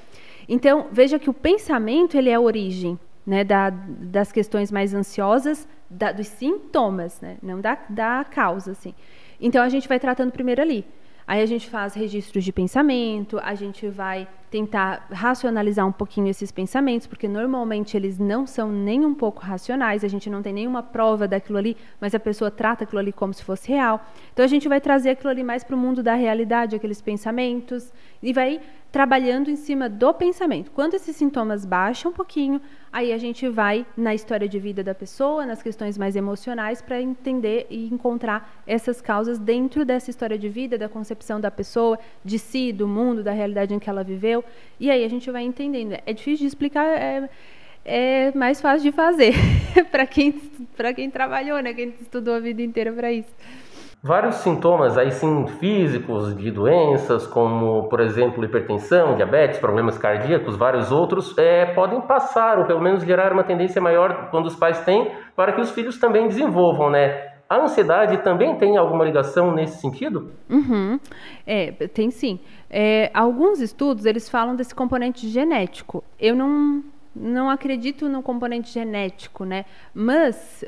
Então, 0.49 0.89
veja 0.91 1.19
que 1.19 1.31
o 1.31 1.35
pensamento, 1.35 2.17
ele 2.17 2.31
é 2.31 2.35
a 2.35 2.41
origem, 2.41 2.99
né, 3.27 3.45
da, 3.45 3.71
das 3.71 4.33
questões 4.33 4.73
mais 4.73 4.93
ansiosas, 4.93 5.69
da, 5.89 6.11
dos 6.11 6.27
sintomas, 6.27 7.21
né? 7.21 7.37
Não 7.43 7.61
da, 7.61 7.79
da 7.89 8.25
causa, 8.25 8.73
assim. 8.73 8.95
Então, 9.41 9.63
a 9.63 9.69
gente 9.69 9.89
vai 9.89 10.01
tratando 10.01 10.33
primeiro 10.33 10.61
ali. 10.61 10.85
Aí 11.27 11.41
a 11.41 11.47
gente 11.47 11.71
faz 11.71 11.95
registros 11.95 12.45
de 12.45 12.53
pensamento, 12.53 13.39
a 13.43 13.55
gente 13.55 13.89
vai 13.89 14.27
tentar 14.51 15.07
racionalizar 15.13 15.87
um 15.87 15.93
pouquinho 15.93 16.29
esses 16.29 16.51
pensamentos, 16.51 17.07
porque 17.07 17.29
normalmente 17.29 17.97
eles 17.97 18.19
não 18.19 18.47
são 18.47 18.71
nem 18.71 19.05
um 19.05 19.15
pouco 19.15 19.41
racionais, 19.41 20.03
a 20.03 20.09
gente 20.09 20.29
não 20.29 20.43
tem 20.43 20.53
nenhuma 20.53 20.83
prova 20.83 21.29
daquilo 21.29 21.59
ali, 21.59 21.77
mas 22.01 22.15
a 22.15 22.21
pessoa 22.21 22.51
trata 22.51 22.83
aquilo 22.83 22.99
ali 22.99 23.13
como 23.13 23.33
se 23.33 23.45
fosse 23.45 23.69
real. 23.69 24.05
Então 24.33 24.45
a 24.45 24.49
gente 24.49 24.69
vai 24.69 24.81
trazer 24.81 25.11
aquilo 25.11 25.31
ali 25.31 25.45
mais 25.45 25.63
para 25.63 25.77
o 25.77 25.79
mundo 25.79 26.03
da 26.03 26.15
realidade, 26.15 26.75
aqueles 26.75 27.01
pensamentos, 27.01 27.93
e 28.21 28.33
vai 28.33 28.61
trabalhando 28.91 29.51
em 29.51 29.57
cima 29.57 29.89
do 29.89 30.13
pensamento. 30.13 30.71
Quando 30.73 30.95
esses 30.95 31.15
sintomas 31.15 31.65
baixam 31.65 32.11
um 32.11 32.15
pouquinho, 32.15 32.61
aí 32.93 33.13
a 33.13 33.19
gente 33.19 33.49
vai 33.49 33.87
na 33.97 34.15
história 34.15 34.49
de 34.49 34.59
vida 34.59 34.83
da 34.83 34.95
pessoa, 34.95 35.47
nas 35.47 35.63
questões 35.63 35.97
mais 35.97 36.17
emocionais, 36.17 36.83
para 36.83 37.01
entender 37.01 37.67
e 37.71 37.87
encontrar 37.87 38.63
essas 38.67 39.01
causas 39.01 39.39
dentro 39.39 39.85
dessa 39.85 40.11
história 40.11 40.37
de 40.37 40.49
vida, 40.49 40.77
da 40.77 40.89
concepção 40.89 41.41
da 41.41 41.51
pessoa, 41.51 41.99
de 42.25 42.39
si, 42.39 42.73
do 42.73 42.89
mundo, 42.89 43.23
da 43.23 43.31
realidade 43.31 43.73
em 43.73 43.79
que 43.79 43.89
ela 43.89 44.03
viveu. 44.03 44.40
E 44.79 44.91
aí 44.91 45.05
a 45.05 45.09
gente 45.09 45.31
vai 45.31 45.43
entendendo. 45.43 45.97
É 46.07 46.13
difícil 46.13 46.45
de 46.45 46.47
explicar. 46.47 46.87
É, 46.87 47.29
é 47.85 48.33
mais 48.35 48.61
fácil 48.61 48.91
de 48.91 48.93
fazer 48.93 49.33
para 49.91 50.07
quem 50.07 50.33
quem 50.95 51.11
trabalhou, 51.11 51.61
né? 51.61 51.73
Quem 51.73 51.95
estudou 52.01 52.35
a 52.35 52.41
vida 52.41 52.63
inteira 52.63 52.93
para 52.93 53.11
isso. 53.13 53.35
Vários 54.03 54.37
sintomas 54.37 54.97
aí 54.97 55.11
sim 55.11 55.47
físicos 55.59 56.35
de 56.35 56.51
doenças, 56.51 57.27
como 57.27 57.87
por 57.91 58.01
exemplo 58.01 58.43
hipertensão, 58.43 59.15
diabetes, 59.15 59.59
problemas 59.59 59.99
cardíacos, 59.99 60.57
vários 60.57 60.91
outros, 60.91 61.37
é, 61.37 61.67
podem 61.67 62.01
passar 62.01 62.59
ou 62.59 62.65
pelo 62.65 62.81
menos 62.81 63.05
gerar 63.05 63.31
uma 63.31 63.45
tendência 63.45 63.79
maior 63.79 64.31
quando 64.31 64.47
os 64.47 64.57
pais 64.57 64.81
têm 64.87 65.13
para 65.37 65.53
que 65.53 65.61
os 65.61 65.71
filhos 65.73 65.99
também 65.99 66.27
desenvolvam, 66.29 66.89
né? 66.89 67.30
A 67.51 67.57
ansiedade 67.57 68.19
também 68.19 68.55
tem 68.55 68.77
alguma 68.77 69.05
ligação 69.05 69.53
nesse 69.53 69.81
sentido? 69.81 70.31
Uhum. 70.49 71.01
É, 71.45 71.73
tem 71.89 72.09
sim. 72.09 72.39
É, 72.71 73.11
alguns 73.13 73.61
estudos 73.61 74.07
eles 74.07 74.29
falam 74.29 74.55
desse 74.55 74.73
componente 74.73 75.29
genético. 75.29 76.05
Eu 76.17 76.37
não 76.37 76.85
não 77.13 77.51
acredito 77.51 78.09
no 78.09 78.23
componente 78.23 78.71
genético, 78.71 79.45
né? 79.45 79.65
Mas 79.93 80.65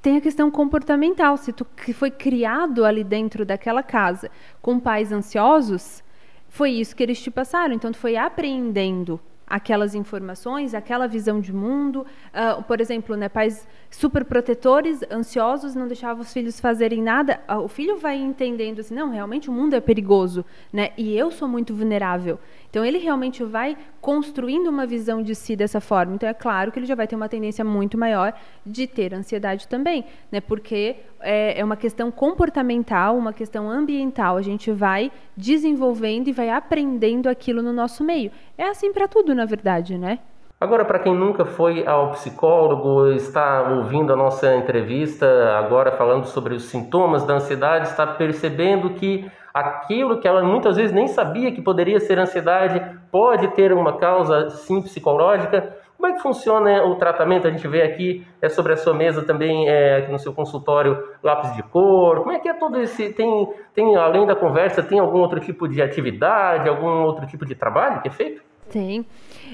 tem 0.00 0.16
a 0.16 0.22
questão 0.22 0.50
comportamental. 0.50 1.36
Se 1.36 1.52
tu 1.52 1.66
foi 1.92 2.10
criado 2.10 2.86
ali 2.86 3.04
dentro 3.04 3.44
daquela 3.44 3.82
casa 3.82 4.30
com 4.62 4.80
pais 4.80 5.12
ansiosos, 5.12 6.02
foi 6.48 6.70
isso 6.70 6.96
que 6.96 7.02
eles 7.02 7.20
te 7.20 7.30
passaram. 7.30 7.74
Então, 7.74 7.92
tu 7.92 7.98
foi 7.98 8.16
aprendendo 8.16 9.20
aquelas 9.46 9.94
informações, 9.94 10.74
aquela 10.74 11.06
visão 11.06 11.40
de 11.40 11.52
mundo. 11.52 12.06
Uh, 12.32 12.62
por 12.62 12.80
exemplo, 12.80 13.16
né, 13.16 13.28
pais 13.28 13.68
super 13.90 14.24
protetores, 14.24 15.00
ansiosos, 15.10 15.74
não 15.74 15.86
deixavam 15.86 16.22
os 16.22 16.32
filhos 16.32 16.60
fazerem 16.60 17.02
nada. 17.02 17.40
O 17.62 17.68
filho 17.68 17.98
vai 17.98 18.16
entendendo 18.16 18.80
assim, 18.80 18.94
não, 18.94 19.10
realmente 19.10 19.50
o 19.50 19.52
mundo 19.52 19.74
é 19.74 19.80
perigoso, 19.80 20.44
né? 20.72 20.90
E 20.96 21.16
eu 21.16 21.30
sou 21.30 21.48
muito 21.48 21.74
vulnerável. 21.74 22.38
Então 22.70 22.84
ele 22.84 22.98
realmente 22.98 23.42
vai 23.42 23.76
construindo 24.00 24.68
uma 24.68 24.86
visão 24.86 25.22
de 25.22 25.34
si 25.34 25.56
dessa 25.56 25.80
forma. 25.80 26.14
Então 26.14 26.28
é 26.28 26.32
claro 26.32 26.70
que 26.70 26.78
ele 26.78 26.86
já 26.86 26.94
vai 26.94 27.08
ter 27.08 27.16
uma 27.16 27.28
tendência 27.28 27.64
muito 27.64 27.98
maior 27.98 28.32
de 28.64 28.86
ter 28.86 29.12
ansiedade 29.12 29.66
também, 29.66 30.04
né? 30.30 30.40
Porque 30.40 30.96
é, 31.18 31.58
é 31.58 31.64
uma 31.64 31.76
questão 31.76 32.12
comportamental, 32.12 33.16
uma 33.16 33.32
questão 33.32 33.68
ambiental. 33.68 34.36
A 34.36 34.42
gente 34.42 34.70
vai 34.70 35.10
desenvolvendo 35.36 36.28
e 36.28 36.32
vai 36.32 36.48
aprendendo 36.48 37.28
aquilo 37.28 37.60
no 37.60 37.72
nosso 37.72 38.04
meio. 38.04 38.30
É 38.56 38.68
assim 38.68 38.92
para 38.92 39.08
tudo, 39.08 39.34
na 39.34 39.44
verdade, 39.44 39.98
né? 39.98 40.20
Agora, 40.60 40.84
para 40.84 40.98
quem 40.98 41.14
nunca 41.14 41.46
foi 41.46 41.86
ao 41.86 42.10
psicólogo, 42.10 43.12
está 43.12 43.62
ouvindo 43.62 44.12
a 44.12 44.16
nossa 44.16 44.54
entrevista 44.54 45.56
agora 45.56 45.92
falando 45.92 46.26
sobre 46.26 46.52
os 46.52 46.64
sintomas 46.64 47.24
da 47.24 47.32
ansiedade, 47.32 47.88
está 47.88 48.06
percebendo 48.06 48.90
que 48.90 49.26
aquilo 49.54 50.20
que 50.20 50.28
ela 50.28 50.42
muitas 50.42 50.76
vezes 50.76 50.92
nem 50.92 51.08
sabia 51.08 51.50
que 51.50 51.62
poderia 51.62 51.98
ser 51.98 52.18
ansiedade 52.18 52.78
pode 53.10 53.48
ter 53.54 53.72
uma 53.72 53.96
causa 53.96 54.50
sim 54.50 54.82
psicológica. 54.82 55.78
Como 55.96 56.12
é 56.12 56.12
que 56.12 56.20
funciona 56.20 56.84
o 56.84 56.94
tratamento? 56.96 57.48
A 57.48 57.50
gente 57.50 57.66
vê 57.66 57.80
aqui 57.80 58.26
é 58.42 58.50
sobre 58.50 58.74
a 58.74 58.76
sua 58.76 58.92
mesa 58.92 59.22
também, 59.22 59.66
é, 59.66 59.96
aqui 59.96 60.12
no 60.12 60.18
seu 60.18 60.34
consultório, 60.34 61.02
lápis 61.22 61.56
de 61.56 61.62
cor. 61.62 62.18
Como 62.18 62.32
é 62.32 62.38
que 62.38 62.50
é 62.50 62.52
todo 62.52 62.78
esse? 62.78 63.08
Tem, 63.14 63.48
tem 63.74 63.96
além 63.96 64.26
da 64.26 64.36
conversa, 64.36 64.82
tem 64.82 64.98
algum 64.98 65.20
outro 65.20 65.40
tipo 65.40 65.66
de 65.66 65.80
atividade, 65.80 66.68
algum 66.68 67.02
outro 67.02 67.26
tipo 67.26 67.46
de 67.46 67.54
trabalho 67.54 68.02
que 68.02 68.08
é 68.08 68.10
feito? 68.10 68.49
Tem. 68.70 69.04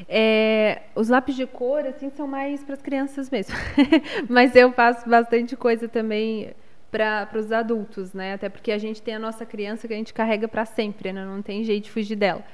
É, 0.08 0.82
os 0.94 1.08
lápis 1.08 1.34
de 1.34 1.46
cor, 1.46 1.86
assim, 1.86 2.10
são 2.10 2.26
mais 2.26 2.62
para 2.62 2.74
as 2.74 2.82
crianças 2.82 3.30
mesmo. 3.30 3.54
Mas 4.28 4.54
eu 4.54 4.72
faço 4.72 5.08
bastante 5.08 5.56
coisa 5.56 5.88
também 5.88 6.54
para 6.90 7.28
os 7.34 7.50
adultos, 7.52 8.12
né? 8.12 8.34
Até 8.34 8.48
porque 8.48 8.70
a 8.72 8.78
gente 8.78 9.02
tem 9.02 9.14
a 9.14 9.18
nossa 9.18 9.44
criança 9.44 9.86
que 9.88 9.94
a 9.94 9.96
gente 9.96 10.14
carrega 10.14 10.46
para 10.46 10.64
sempre, 10.64 11.12
né? 11.12 11.24
Não 11.24 11.42
tem 11.42 11.64
jeito 11.64 11.84
de 11.84 11.90
fugir 11.90 12.16
dela. 12.16 12.44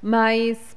Mas 0.00 0.76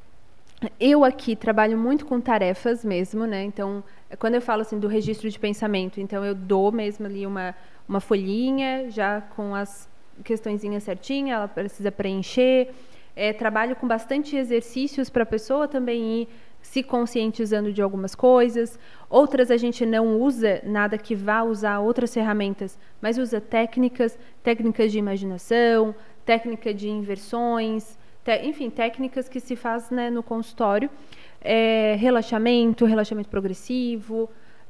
eu 0.80 1.04
aqui 1.04 1.36
trabalho 1.36 1.78
muito 1.78 2.06
com 2.06 2.19
tarefas 2.19 2.84
mesmo, 2.84 3.26
né? 3.26 3.43
Então, 3.43 3.84
quando 4.19 4.36
eu 4.36 4.41
falo 4.41 4.62
assim 4.62 4.80
do 4.80 4.88
registro 4.88 5.30
de 5.30 5.38
pensamento, 5.39 6.00
então 6.00 6.26
eu 6.26 6.34
dou 6.34 6.71
mesmo 6.71 7.06
ali 7.06 7.26
uma, 7.26 7.56
uma 7.88 8.00
folhinha 8.00 8.89
já 8.89 9.21
com 9.21 9.54
as 9.54 9.88
questõezinhas 10.23 10.84
certinhas, 10.84 11.38
ela 11.38 11.47
precisa 11.47 11.91
preencher. 11.91 12.69
É, 13.19 13.34
trabalho 13.34 13.75
com 13.75 13.88
bastante 13.88 14.38
exercícios 14.38 15.10
para 15.10 15.23
a 15.23 15.25
pessoa 15.25 15.67
também 15.67 16.21
ir 16.21 16.27
se 16.62 16.84
conscientizando 16.84 17.73
de 17.73 17.82
algumas 17.82 18.13
coisas. 18.13 18.77
Outras 19.10 19.49
a 19.49 19.58
gente 19.58 19.88
não 19.88 20.21
usa 20.21 20.62
nada 20.63 20.99
que 20.99 21.15
vá 21.15 21.41
usar 21.41 21.80
outras 21.80 22.13
ferramentas, 22.13 22.77
mas 23.01 23.17
usa 23.17 23.41
técnicas, 23.41 24.19
técnicas 24.43 24.91
de 24.91 24.99
imaginação, 24.99 25.95
técnica 26.23 26.71
de 26.71 26.89
inversões, 26.89 27.97
enfim, 28.43 28.69
técnicas 28.69 29.27
que 29.27 29.39
se 29.39 29.56
faz 29.56 29.89
né, 29.89 30.12
no 30.12 30.21
consultório. 30.21 30.88
É, 31.41 31.95
relaxamento, 31.97 32.86
relaxamento 32.86 33.30
progressivo. 33.30 34.30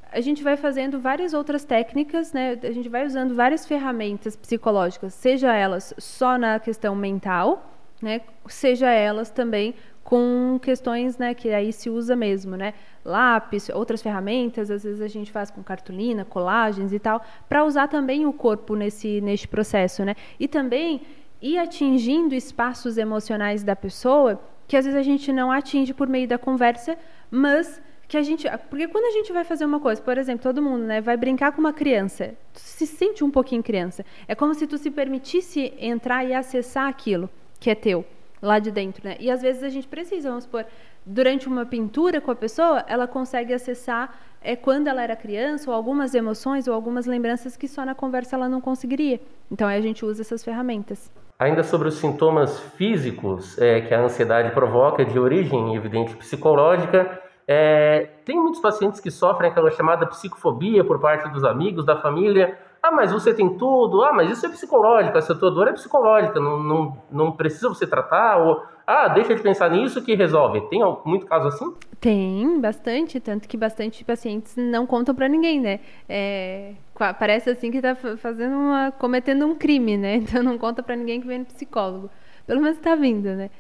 A 0.10 0.22
gente 0.22 0.42
vai 0.42 0.56
fazendo 0.56 1.02
várias 1.02 1.34
outras 1.34 1.66
técnicas, 1.66 2.32
né? 2.32 2.58
A 2.64 2.72
gente 2.72 2.88
vai 2.88 3.06
usando 3.06 3.36
várias 3.36 3.66
ferramentas 3.66 4.38
psicológicas, 4.38 5.14
seja 5.14 5.54
elas 5.54 5.94
só 5.98 6.38
na 6.38 6.60
questão 6.62 6.96
mental, 6.96 7.77
né? 8.02 8.22
Seja 8.48 8.90
elas 8.90 9.30
também 9.30 9.76
com 10.04 10.58
questões, 10.62 11.18
né, 11.18 11.34
que 11.34 11.50
aí 11.50 11.74
se 11.74 11.90
usa 11.90 12.16
mesmo, 12.16 12.56
né? 12.56 12.74
Lápis, 13.04 13.68
outras 13.68 14.02
ferramentas, 14.02 14.72
às 14.72 14.84
vezes 14.84 15.02
a 15.02 15.08
gente 15.08 15.30
faz 15.34 15.52
com 15.52 15.62
cartolina, 15.62 16.24
colagens 16.24 16.94
e 16.94 17.00
tal, 17.00 17.22
para 17.50 17.66
usar 17.66 17.90
também 17.90 18.26
o 18.26 18.32
corpo 18.32 18.74
nesse 18.74 19.20
neste 19.20 19.50
processo, 19.50 20.06
né? 20.06 20.16
E 20.40 20.48
também 20.48 21.02
ir 21.42 21.58
atingindo 21.58 22.34
espaços 22.34 22.98
emocionais 22.98 23.64
da 23.64 23.76
pessoa 23.76 24.42
que 24.66 24.78
às 24.78 24.86
vezes 24.86 24.98
a 24.98 25.04
gente 25.04 25.32
não 25.34 25.52
atinge 25.52 25.94
por 25.94 26.08
meio 26.08 26.28
da 26.28 26.38
conversa, 26.38 26.98
mas 27.30 27.82
que 28.08 28.16
a 28.16 28.22
gente, 28.22 28.48
porque 28.70 28.88
quando 28.88 29.06
a 29.06 29.12
gente 29.12 29.34
vai 29.34 29.44
fazer 29.44 29.66
uma 29.66 29.80
coisa, 29.82 30.02
por 30.02 30.18
exemplo, 30.18 30.44
todo 30.44 30.62
mundo, 30.62 30.86
né, 30.86 31.02
vai 31.02 31.18
brincar 31.18 31.52
com 31.52 31.60
uma 31.60 31.74
criança, 31.74 32.34
tu 32.54 32.60
se 32.60 32.88
sente 32.88 33.24
um 33.26 33.30
pouquinho 33.30 33.62
criança. 33.62 34.06
É 34.26 34.34
como 34.34 34.54
se 34.54 34.66
tu 34.66 34.78
se 34.78 34.90
permitisse 34.90 35.74
entrar 35.78 36.24
e 36.24 36.34
acessar 36.34 36.88
aquilo 36.88 37.30
que 37.60 37.70
é 37.70 37.76
teu 37.76 38.06
lá 38.42 38.60
de 38.60 38.72
dentro, 38.72 39.08
né? 39.08 39.16
E 39.20 39.32
às 39.32 39.42
vezes 39.42 39.64
a 39.64 39.70
gente 39.70 39.88
precisa, 39.88 40.30
vamos 40.30 40.44
supor, 40.44 40.66
durante 41.06 41.48
uma 41.48 41.66
pintura 41.66 42.22
com 42.22 42.32
a 42.32 42.36
pessoa, 42.36 42.84
ela 42.88 43.08
consegue 43.08 43.54
acessar 43.54 44.14
é 44.42 44.56
quando 44.56 44.88
ela 44.88 45.02
era 45.02 45.16
criança 45.16 45.70
ou 45.70 45.76
algumas 45.76 46.14
emoções 46.14 46.68
ou 46.68 46.74
algumas 46.74 47.06
lembranças 47.06 47.58
que 47.58 47.68
só 47.68 47.84
na 47.84 47.96
conversa 47.96 48.36
ela 48.36 48.48
não 48.48 48.62
conseguiria. 48.62 49.20
Então 49.52 49.68
aí 49.68 49.78
a 49.78 49.82
gente 49.82 50.06
usa 50.06 50.22
essas 50.22 50.44
ferramentas. 50.44 51.12
Ainda 51.40 51.64
sobre 51.64 51.88
os 51.88 51.96
sintomas 51.96 52.60
físicos 52.78 53.58
é, 53.60 53.82
que 53.82 53.94
a 53.94 54.02
ansiedade 54.02 54.52
provoca, 54.52 55.06
de 55.06 55.20
origem 55.20 55.76
evidente 55.76 56.16
psicológica, 56.16 57.22
é, 57.48 58.10
tem 58.26 58.36
muitos 58.36 58.60
pacientes 58.60 59.00
que 59.00 59.10
sofrem 59.10 59.50
aquela 59.50 59.72
chamada 59.72 60.06
psicofobia 60.06 60.84
por 60.84 61.00
parte 61.00 61.30
dos 61.30 61.46
amigos, 61.46 61.86
da 61.86 61.96
família. 61.96 62.60
Ah, 62.84 62.92
mas 62.92 63.12
você 63.12 63.34
tem 63.34 63.58
tudo. 63.58 64.04
Ah, 64.04 64.12
mas 64.12 64.30
isso 64.30 64.46
é 64.46 64.50
psicológico. 64.50 65.18
Essa 65.18 65.34
tua 65.34 65.50
dor 65.50 65.70
é 65.70 65.74
psicológica. 65.74 66.40
Não, 66.40 66.62
não, 66.62 66.98
não 67.10 67.32
precisa 67.32 67.70
você 67.70 67.88
tratar. 67.88 68.38
Ou, 68.38 68.62
ah, 68.86 69.08
deixa 69.08 69.34
de 69.34 69.42
pensar 69.42 69.72
nisso 69.72 70.04
que 70.04 70.14
resolve. 70.14 70.62
Tem 70.70 70.82
muito 71.06 71.26
caso 71.26 71.48
assim? 71.48 71.74
Tem, 72.02 72.60
bastante. 72.60 73.20
Tanto 73.20 73.48
que 73.48 73.56
bastante 73.56 74.04
pacientes 74.04 74.56
não 74.58 74.86
contam 74.86 75.16
para 75.16 75.30
ninguém, 75.30 75.62
né? 75.62 75.80
É, 76.08 76.74
parece 77.18 77.50
assim 77.50 77.72
que 77.72 77.78
está 77.78 77.96
fazendo 77.96 78.56
uma, 78.56 78.92
cometendo 78.92 79.46
um 79.46 79.56
crime, 79.56 79.98
né? 79.98 80.18
Então 80.28 80.44
não 80.44 80.58
conta 80.58 80.84
para 80.84 80.98
ninguém 80.98 81.22
que 81.22 81.28
vem 81.28 81.40
no 81.40 81.46
psicólogo. 81.46 82.10
Pelo 82.48 82.62
menos 82.62 82.78
está 82.78 82.96
vindo, 82.96 83.28
né? 83.36 83.52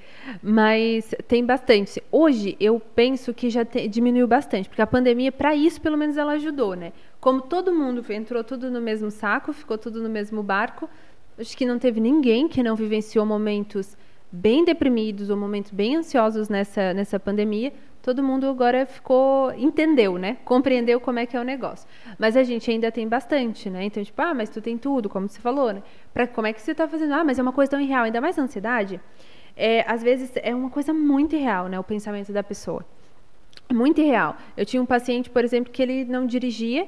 Mas 0.41 1.13
tem 1.27 1.45
bastante. 1.45 2.01
Hoje 2.09 2.55
eu 2.57 2.79
penso 2.79 3.33
que 3.33 3.49
já 3.49 3.65
te, 3.65 3.85
diminuiu 3.85 4.25
bastante, 4.25 4.69
porque 4.69 4.81
a 4.81 4.87
pandemia, 4.87 5.29
para 5.29 5.53
isso, 5.53 5.81
pelo 5.81 5.97
menos 5.97 6.15
ela 6.15 6.31
ajudou, 6.33 6.73
né? 6.73 6.93
Como 7.19 7.41
todo 7.41 7.75
mundo 7.75 8.03
entrou 8.13 8.45
tudo 8.45 8.71
no 8.71 8.79
mesmo 8.79 9.11
saco, 9.11 9.51
ficou 9.51 9.77
tudo 9.77 10.01
no 10.01 10.07
mesmo 10.07 10.41
barco, 10.41 10.89
acho 11.37 11.55
que 11.57 11.65
não 11.65 11.77
teve 11.77 11.99
ninguém 11.99 12.47
que 12.47 12.63
não 12.63 12.77
vivenciou 12.77 13.25
momentos 13.25 13.97
bem 14.31 14.65
deprimidos 14.65 15.29
ou 15.29 15.37
momentos 15.37 15.71
bem 15.71 15.95
ansiosos 15.95 16.49
nessa, 16.49 16.93
nessa 16.93 17.19
pandemia 17.19 17.71
todo 18.07 18.23
mundo 18.23 18.47
agora 18.47 18.85
ficou, 18.85 19.53
entendeu, 19.53 20.17
né? 20.17 20.37
Compreendeu 20.45 20.97
como 20.97 21.19
é 21.19 21.25
que 21.25 21.35
é 21.35 21.41
o 21.41 21.43
negócio. 21.43 21.85
Mas 22.17 22.37
a 22.37 22.43
gente 22.43 22.71
ainda 22.71 22.89
tem 22.89 23.05
bastante, 23.05 23.69
né? 23.69 23.83
Então, 23.83 24.01
tipo, 24.01 24.21
ah, 24.21 24.33
mas 24.33 24.49
tu 24.49 24.61
tem 24.61 24.77
tudo, 24.77 25.09
como 25.09 25.27
você 25.27 25.41
falou, 25.41 25.73
né? 25.73 25.83
Pra, 26.13 26.25
como 26.25 26.47
é 26.47 26.53
que 26.53 26.61
você 26.61 26.71
está 26.71 26.87
fazendo? 26.87 27.13
Ah, 27.13 27.25
mas 27.25 27.37
é 27.37 27.41
uma 27.41 27.51
coisa 27.51 27.71
tão 27.71 27.81
irreal, 27.81 28.05
ainda 28.05 28.21
mais 28.21 28.39
a 28.39 28.43
ansiedade. 28.43 28.97
É, 29.57 29.83
às 29.91 30.01
vezes 30.01 30.31
é 30.37 30.55
uma 30.55 30.69
coisa 30.69 30.93
muito 30.93 31.35
irreal, 31.35 31.67
né? 31.67 31.77
O 31.77 31.83
pensamento 31.83 32.31
da 32.31 32.41
pessoa. 32.41 32.85
Muito 33.69 33.99
irreal. 33.99 34.37
Eu 34.55 34.65
tinha 34.65 34.81
um 34.81 34.85
paciente, 34.85 35.29
por 35.29 35.43
exemplo, 35.43 35.69
que 35.69 35.83
ele 35.83 36.05
não 36.05 36.25
dirigia 36.25 36.87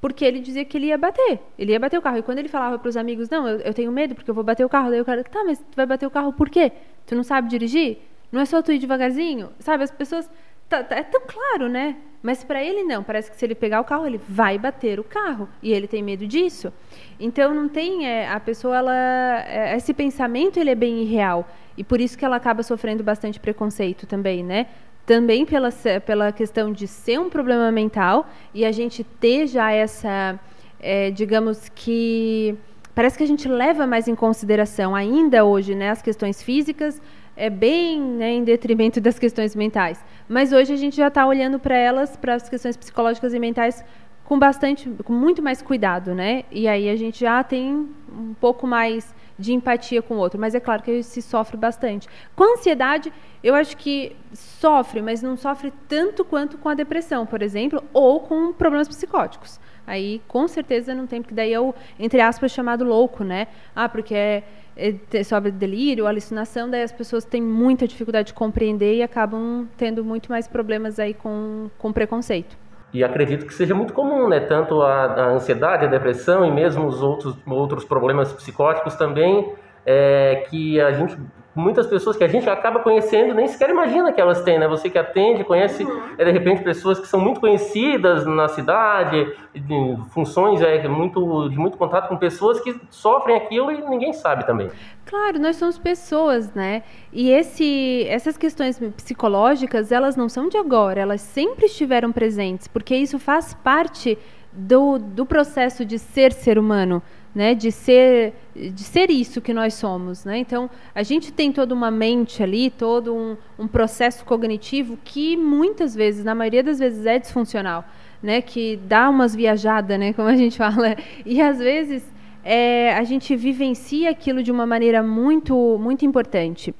porque 0.00 0.24
ele 0.24 0.40
dizia 0.40 0.64
que 0.64 0.76
ele 0.76 0.86
ia 0.86 0.98
bater. 0.98 1.40
Ele 1.58 1.72
ia 1.72 1.80
bater 1.80 1.98
o 1.98 2.02
carro. 2.02 2.18
E 2.18 2.22
quando 2.22 2.38
ele 2.38 2.48
falava 2.48 2.78
para 2.78 2.88
os 2.88 2.96
amigos, 2.96 3.28
não, 3.28 3.48
eu, 3.48 3.58
eu, 3.58 3.74
tenho 3.74 3.90
medo 3.90 4.14
porque 4.14 4.30
eu 4.30 4.34
vou 4.34 4.44
bater 4.44 4.64
o 4.64 4.68
carro. 4.68 4.90
Daí 4.90 5.00
o 5.00 5.04
cara, 5.04 5.24
tá, 5.24 5.44
mas 5.44 5.58
tu 5.58 5.76
vai 5.76 5.86
bater 5.86 6.06
o 6.06 6.10
carro 6.10 6.32
por 6.32 6.48
quê? 6.48 6.72
Tu 7.06 7.14
não 7.14 7.22
sabe 7.22 7.48
dirigir? 7.48 7.98
Não 8.30 8.40
é 8.40 8.44
só 8.44 8.60
tu 8.62 8.72
ir 8.72 8.78
devagarzinho? 8.78 9.50
Sabe, 9.58 9.84
as 9.84 9.90
pessoas 9.90 10.30
Tá, 10.68 10.84
tá, 10.84 10.96
é 10.96 11.02
tão 11.02 11.22
claro, 11.26 11.68
né? 11.68 11.96
Mas 12.22 12.44
para 12.44 12.62
ele 12.62 12.82
não, 12.82 13.02
parece 13.02 13.30
que 13.30 13.36
se 13.36 13.46
ele 13.46 13.54
pegar 13.54 13.80
o 13.80 13.84
carro, 13.84 14.06
ele 14.06 14.20
vai 14.28 14.58
bater 14.58 15.00
o 15.00 15.04
carro 15.04 15.48
e 15.62 15.72
ele 15.72 15.86
tem 15.86 16.02
medo 16.02 16.26
disso. 16.26 16.72
Então 17.18 17.54
não 17.54 17.68
tem 17.68 18.06
é, 18.06 18.28
a 18.28 18.38
pessoa 18.38 18.76
ela 18.76 19.44
é, 19.46 19.74
esse 19.76 19.94
pensamento 19.94 20.58
ele 20.58 20.70
é 20.70 20.74
bem 20.74 21.02
irreal 21.02 21.48
e 21.76 21.82
por 21.82 22.00
isso 22.00 22.18
que 22.18 22.24
ela 22.24 22.36
acaba 22.36 22.62
sofrendo 22.62 23.02
bastante 23.02 23.40
preconceito 23.40 24.06
também, 24.06 24.44
né? 24.44 24.66
Também 25.08 25.46
pela 25.46 25.70
pela 26.04 26.30
questão 26.30 26.70
de 26.70 26.86
ser 26.86 27.18
um 27.18 27.30
problema 27.30 27.72
mental 27.72 28.28
e 28.52 28.62
a 28.62 28.70
gente 28.70 29.02
ter 29.02 29.46
já 29.46 29.72
essa 29.72 30.38
é, 30.78 31.10
digamos 31.10 31.70
que 31.74 32.54
parece 32.94 33.16
que 33.16 33.24
a 33.24 33.26
gente 33.26 33.48
leva 33.48 33.86
mais 33.86 34.06
em 34.06 34.14
consideração 34.14 34.94
ainda 34.94 35.46
hoje, 35.46 35.74
né, 35.74 35.88
as 35.88 36.02
questões 36.02 36.42
físicas 36.42 37.00
é 37.34 37.48
bem 37.48 37.98
né, 37.98 38.32
em 38.32 38.44
detrimento 38.44 39.00
das 39.00 39.18
questões 39.18 39.56
mentais. 39.56 40.04
Mas 40.28 40.52
hoje 40.52 40.74
a 40.74 40.76
gente 40.76 40.96
já 40.96 41.08
está 41.08 41.26
olhando 41.26 41.58
para 41.58 41.76
elas, 41.76 42.14
para 42.14 42.34
as 42.34 42.46
questões 42.46 42.76
psicológicas 42.76 43.32
e 43.32 43.38
mentais, 43.38 43.82
com 44.24 44.38
bastante, 44.38 44.90
com 45.04 45.12
muito 45.14 45.40
mais 45.40 45.62
cuidado, 45.62 46.14
né? 46.14 46.42
E 46.50 46.68
aí 46.68 46.90
a 46.90 46.96
gente 46.96 47.20
já 47.20 47.42
tem 47.42 47.88
um 48.12 48.34
pouco 48.38 48.66
mais 48.66 49.14
de 49.38 49.52
empatia 49.52 50.02
com 50.02 50.14
o 50.14 50.18
outro. 50.18 50.38
Mas 50.38 50.54
é 50.54 50.60
claro 50.60 50.82
que 50.82 51.02
se 51.02 51.22
sofre 51.22 51.56
bastante. 51.56 52.08
Com 52.34 52.44
a 52.44 52.52
ansiedade, 52.54 53.12
eu 53.42 53.54
acho 53.54 53.76
que 53.76 54.16
sofre, 54.32 55.00
mas 55.00 55.22
não 55.22 55.36
sofre 55.36 55.72
tanto 55.88 56.24
quanto 56.24 56.58
com 56.58 56.68
a 56.68 56.74
depressão, 56.74 57.24
por 57.24 57.42
exemplo, 57.42 57.82
ou 57.92 58.20
com 58.20 58.52
problemas 58.52 58.88
psicóticos. 58.88 59.60
Aí, 59.86 60.20
com 60.28 60.46
certeza, 60.46 60.94
não 60.94 61.06
tem, 61.06 61.22
porque 61.22 61.34
daí 61.34 61.52
é 61.52 61.60
o, 61.60 61.74
entre 61.98 62.20
aspas, 62.20 62.52
chamado 62.52 62.84
louco, 62.84 63.24
né? 63.24 63.46
Ah, 63.74 63.88
porque 63.88 64.14
é 64.14 64.42
é, 64.78 65.24
sobre 65.24 65.50
delírio, 65.50 66.06
alucinação, 66.06 66.70
daí 66.70 66.82
as 66.82 66.92
pessoas 66.92 67.24
têm 67.24 67.42
muita 67.42 67.86
dificuldade 67.88 68.28
de 68.28 68.34
compreender 68.34 68.94
e 68.94 69.02
acabam 69.02 69.68
tendo 69.76 70.04
muito 70.04 70.30
mais 70.30 70.46
problemas 70.46 71.00
aí 71.00 71.12
com, 71.12 71.68
com 71.76 71.92
preconceito. 71.92 72.56
E 72.92 73.04
acredito 73.04 73.46
que 73.46 73.52
seja 73.52 73.74
muito 73.74 73.92
comum, 73.92 74.28
né? 74.28 74.40
Tanto 74.40 74.80
a, 74.82 75.04
a 75.04 75.30
ansiedade, 75.32 75.84
a 75.84 75.88
depressão 75.88 76.44
e 76.44 76.50
mesmo 76.50 76.86
os 76.86 77.02
outros, 77.02 77.36
outros 77.46 77.84
problemas 77.84 78.32
psicóticos 78.32 78.94
também, 78.94 79.52
é, 79.84 80.46
que 80.48 80.80
a 80.80 80.92
gente 80.92 81.18
muitas 81.58 81.86
pessoas 81.86 82.16
que 82.16 82.22
a 82.22 82.28
gente 82.28 82.48
acaba 82.48 82.78
conhecendo 82.80 83.34
nem 83.34 83.48
sequer 83.48 83.70
imagina 83.70 84.12
que 84.12 84.20
elas 84.20 84.42
têm, 84.42 84.58
né? 84.58 84.68
Você 84.68 84.88
que 84.88 84.96
atende, 84.96 85.42
conhece 85.42 85.82
uhum. 85.82 86.02
é, 86.16 86.24
de 86.24 86.30
repente 86.30 86.62
pessoas 86.62 87.00
que 87.00 87.06
são 87.06 87.20
muito 87.20 87.40
conhecidas 87.40 88.24
na 88.24 88.46
cidade, 88.48 89.26
de 89.52 89.96
funções 90.10 90.62
é, 90.62 90.86
muito, 90.86 91.48
de 91.48 91.58
muito 91.58 91.76
contato 91.76 92.08
com 92.08 92.16
pessoas 92.16 92.60
que 92.60 92.80
sofrem 92.90 93.36
aquilo 93.36 93.72
e 93.72 93.82
ninguém 93.82 94.12
sabe 94.12 94.46
também. 94.46 94.70
Claro, 95.04 95.38
nós 95.40 95.56
somos 95.56 95.78
pessoas, 95.78 96.54
né? 96.54 96.82
E 97.12 97.30
esse, 97.30 98.06
essas 98.08 98.36
questões 98.36 98.78
psicológicas, 98.96 99.90
elas 99.90 100.16
não 100.16 100.28
são 100.28 100.48
de 100.48 100.56
agora, 100.56 101.00
elas 101.00 101.20
sempre 101.20 101.66
estiveram 101.66 102.12
presentes, 102.12 102.68
porque 102.68 102.94
isso 102.94 103.18
faz 103.18 103.52
parte 103.52 104.16
do, 104.52 104.98
do 104.98 105.26
processo 105.26 105.84
de 105.84 105.98
ser 105.98 106.32
ser 106.32 106.58
humano 106.58 107.02
né, 107.38 107.54
de 107.54 107.70
ser 107.70 108.34
de 108.52 108.82
ser 108.82 109.12
isso 109.12 109.40
que 109.40 109.54
nós 109.54 109.74
somos, 109.74 110.24
né? 110.24 110.38
Então 110.38 110.68
a 110.92 111.04
gente 111.04 111.32
tem 111.32 111.52
toda 111.52 111.72
uma 111.72 111.88
mente 111.88 112.42
ali, 112.42 112.68
todo 112.68 113.14
um, 113.14 113.36
um 113.56 113.68
processo 113.68 114.24
cognitivo 114.24 114.98
que 115.04 115.36
muitas 115.36 115.94
vezes, 115.94 116.24
na 116.24 116.34
maioria 116.34 116.64
das 116.64 116.80
vezes, 116.80 117.06
é 117.06 117.16
disfuncional, 117.16 117.84
né? 118.20 118.42
Que 118.42 118.76
dá 118.76 119.08
umas 119.08 119.36
viajadas, 119.36 119.96
né? 120.00 120.12
Como 120.12 120.26
a 120.26 120.34
gente 120.34 120.58
fala, 120.58 120.96
e 121.24 121.40
às 121.40 121.60
vezes 121.60 122.02
é, 122.42 122.92
a 122.94 123.04
gente 123.04 123.36
vivencia 123.36 124.10
aquilo 124.10 124.42
de 124.42 124.50
uma 124.50 124.66
maneira 124.66 125.00
muito 125.00 125.78
muito 125.78 126.04
importante. 126.04 126.74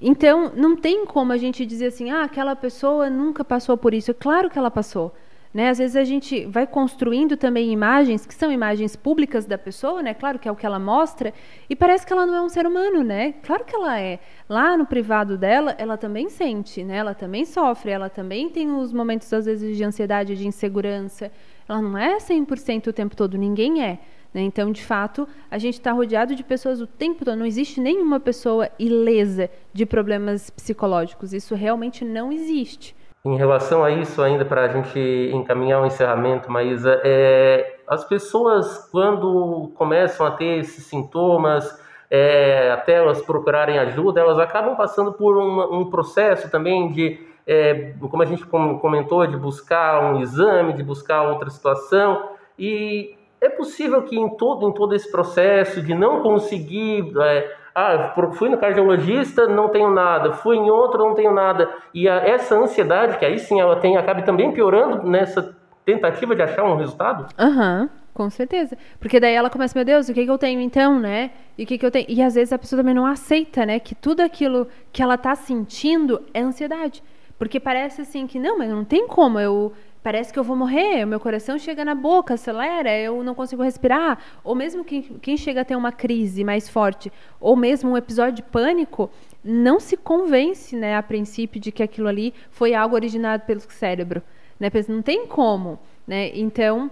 Então 0.00 0.50
não 0.56 0.74
tem 0.74 1.06
como 1.06 1.30
a 1.30 1.36
gente 1.36 1.64
dizer 1.64 1.86
assim, 1.86 2.10
ah, 2.10 2.24
aquela 2.24 2.56
pessoa 2.56 3.08
nunca 3.08 3.44
passou 3.44 3.76
por 3.76 3.94
isso. 3.94 4.12
Claro 4.12 4.50
que 4.50 4.58
ela 4.58 4.68
passou 4.68 5.14
Né? 5.52 5.68
Às 5.68 5.76
vezes 5.76 5.96
a 5.96 6.04
gente 6.04 6.46
vai 6.46 6.66
construindo 6.66 7.36
também 7.36 7.70
imagens 7.70 8.24
que 8.24 8.34
são 8.34 8.50
imagens 8.50 8.96
públicas 8.96 9.44
da 9.44 9.58
pessoa, 9.58 10.02
né? 10.02 10.14
Claro 10.14 10.38
que 10.38 10.48
é 10.48 10.52
o 10.52 10.56
que 10.56 10.64
ela 10.64 10.78
mostra, 10.78 11.34
e 11.68 11.76
parece 11.76 12.06
que 12.06 12.12
ela 12.12 12.24
não 12.24 12.34
é 12.34 12.40
um 12.40 12.48
ser 12.48 12.66
humano, 12.66 13.04
né? 13.04 13.34
Claro 13.42 13.62
que 13.64 13.76
ela 13.76 14.00
é. 14.00 14.18
Lá 14.48 14.78
no 14.78 14.86
privado 14.86 15.36
dela, 15.36 15.74
ela 15.76 15.98
também 15.98 16.30
sente, 16.30 16.82
né? 16.82 16.96
Ela 16.96 17.14
também 17.14 17.44
sofre, 17.44 17.90
ela 17.90 18.08
também 18.08 18.48
tem 18.48 18.72
os 18.72 18.94
momentos 18.94 19.30
às 19.30 19.44
vezes 19.44 19.76
de 19.76 19.84
ansiedade, 19.84 20.36
de 20.36 20.46
insegurança. 20.46 21.30
Ela 21.68 21.82
não 21.82 21.98
é 21.98 22.16
100% 22.16 22.86
o 22.86 22.92
tempo 22.92 23.14
todo, 23.14 23.36
ninguém 23.36 23.84
é. 23.84 23.98
Né? 24.32 24.40
Então, 24.40 24.72
de 24.72 24.82
fato, 24.82 25.28
a 25.50 25.58
gente 25.58 25.74
está 25.74 25.92
rodeado 25.92 26.34
de 26.34 26.42
pessoas 26.42 26.80
o 26.80 26.86
tempo 26.86 27.24
todo. 27.24 27.36
Não 27.36 27.46
existe 27.46 27.80
nenhuma 27.80 28.18
pessoa 28.18 28.70
ilesa 28.78 29.50
de 29.72 29.84
problemas 29.84 30.48
psicológicos. 30.48 31.32
Isso 31.32 31.54
realmente 31.54 32.04
não 32.04 32.32
existe. 32.32 32.96
Em 33.24 33.36
relação 33.36 33.84
a 33.84 33.90
isso, 33.92 34.20
ainda 34.20 34.44
para 34.44 34.64
a 34.64 34.68
gente 34.68 34.98
encaminhar 35.32 35.80
o 35.80 35.84
um 35.84 35.86
encerramento, 35.86 36.50
Maísa, 36.50 37.00
é, 37.04 37.76
as 37.86 38.02
pessoas, 38.04 38.88
quando 38.90 39.70
começam 39.76 40.26
a 40.26 40.32
ter 40.32 40.58
esses 40.58 40.86
sintomas, 40.86 41.80
é, 42.10 42.72
até 42.72 42.94
elas 42.94 43.22
procurarem 43.22 43.78
ajuda, 43.78 44.20
elas 44.20 44.40
acabam 44.40 44.74
passando 44.74 45.12
por 45.12 45.38
um, 45.38 45.82
um 45.82 45.88
processo 45.88 46.50
também 46.50 46.90
de, 46.90 47.24
é, 47.46 47.94
como 48.00 48.24
a 48.24 48.26
gente 48.26 48.44
comentou, 48.44 49.24
de 49.24 49.36
buscar 49.36 50.02
um 50.12 50.20
exame, 50.20 50.72
de 50.72 50.82
buscar 50.82 51.22
outra 51.22 51.48
situação. 51.48 52.30
E 52.58 53.16
é 53.40 53.48
possível 53.48 54.02
que 54.02 54.18
em 54.18 54.30
todo, 54.36 54.68
em 54.68 54.72
todo 54.72 54.96
esse 54.96 55.08
processo 55.10 55.80
de 55.80 55.94
não 55.94 56.22
conseguir 56.22 57.12
é, 57.20 57.61
ah, 57.74 58.14
fui 58.34 58.48
no 58.48 58.58
cardiologista, 58.58 59.46
não 59.46 59.68
tenho 59.68 59.90
nada. 59.90 60.32
Fui 60.32 60.56
em 60.56 60.70
outro, 60.70 60.98
não 60.98 61.14
tenho 61.14 61.32
nada. 61.32 61.70
E 61.94 62.08
a, 62.08 62.16
essa 62.16 62.54
ansiedade, 62.54 63.18
que 63.18 63.24
aí 63.24 63.38
sim 63.38 63.60
ela 63.60 63.76
tem, 63.76 63.96
acaba 63.96 64.22
também 64.22 64.52
piorando 64.52 65.02
nessa 65.08 65.56
tentativa 65.84 66.34
de 66.34 66.42
achar 66.42 66.64
um 66.64 66.76
resultado? 66.76 67.26
Aham. 67.38 67.82
Uhum. 67.82 68.02
Com 68.14 68.28
certeza. 68.28 68.76
Porque 69.00 69.18
daí 69.18 69.32
ela 69.32 69.48
começa, 69.48 69.76
meu 69.76 69.86
Deus, 69.86 70.08
o 70.08 70.12
que, 70.12 70.24
que 70.24 70.30
eu 70.30 70.36
tenho 70.36 70.60
então, 70.60 71.00
né? 71.00 71.30
E 71.56 71.64
o 71.64 71.66
que, 71.66 71.78
que 71.78 71.86
eu 71.86 71.90
tenho? 71.90 72.04
E 72.08 72.20
às 72.20 72.34
vezes 72.34 72.52
a 72.52 72.58
pessoa 72.58 72.80
também 72.80 72.94
não 72.94 73.06
aceita, 73.06 73.64
né? 73.64 73.78
Que 73.80 73.94
tudo 73.94 74.20
aquilo 74.20 74.68
que 74.92 75.02
ela 75.02 75.14
está 75.14 75.34
sentindo 75.34 76.20
é 76.34 76.40
ansiedade. 76.40 77.02
Porque 77.38 77.58
parece 77.58 78.02
assim 78.02 78.26
que, 78.26 78.38
não, 78.38 78.58
mas 78.58 78.68
não 78.68 78.84
tem 78.84 79.08
como 79.08 79.40
eu, 79.40 79.72
parece 80.02 80.32
que 80.32 80.38
eu 80.38 80.44
vou 80.44 80.56
morrer, 80.56 81.04
meu 81.04 81.20
coração 81.20 81.58
chega 81.58 81.84
na 81.84 81.94
boca, 81.94 82.34
acelera, 82.34 82.96
eu 82.98 83.22
não 83.22 83.34
consigo 83.34 83.62
respirar. 83.62 84.18
Ou 84.42 84.54
mesmo 84.54 84.84
quem, 84.84 85.02
quem 85.02 85.36
chega 85.36 85.60
a 85.60 85.64
ter 85.64 85.76
uma 85.76 85.92
crise 85.92 86.42
mais 86.42 86.68
forte, 86.68 87.12
ou 87.40 87.54
mesmo 87.54 87.90
um 87.90 87.96
episódio 87.96 88.36
de 88.36 88.42
pânico, 88.42 89.08
não 89.44 89.78
se 89.78 89.96
convence, 89.96 90.74
né, 90.74 90.96
a 90.96 91.02
princípio, 91.02 91.60
de 91.60 91.70
que 91.70 91.82
aquilo 91.82 92.08
ali 92.08 92.34
foi 92.50 92.74
algo 92.74 92.94
originado 92.94 93.44
pelo 93.44 93.60
cérebro. 93.60 94.22
Né? 94.58 94.68
Não 94.88 95.02
tem 95.02 95.26
como. 95.26 95.78
Né? 96.06 96.30
Então, 96.34 96.90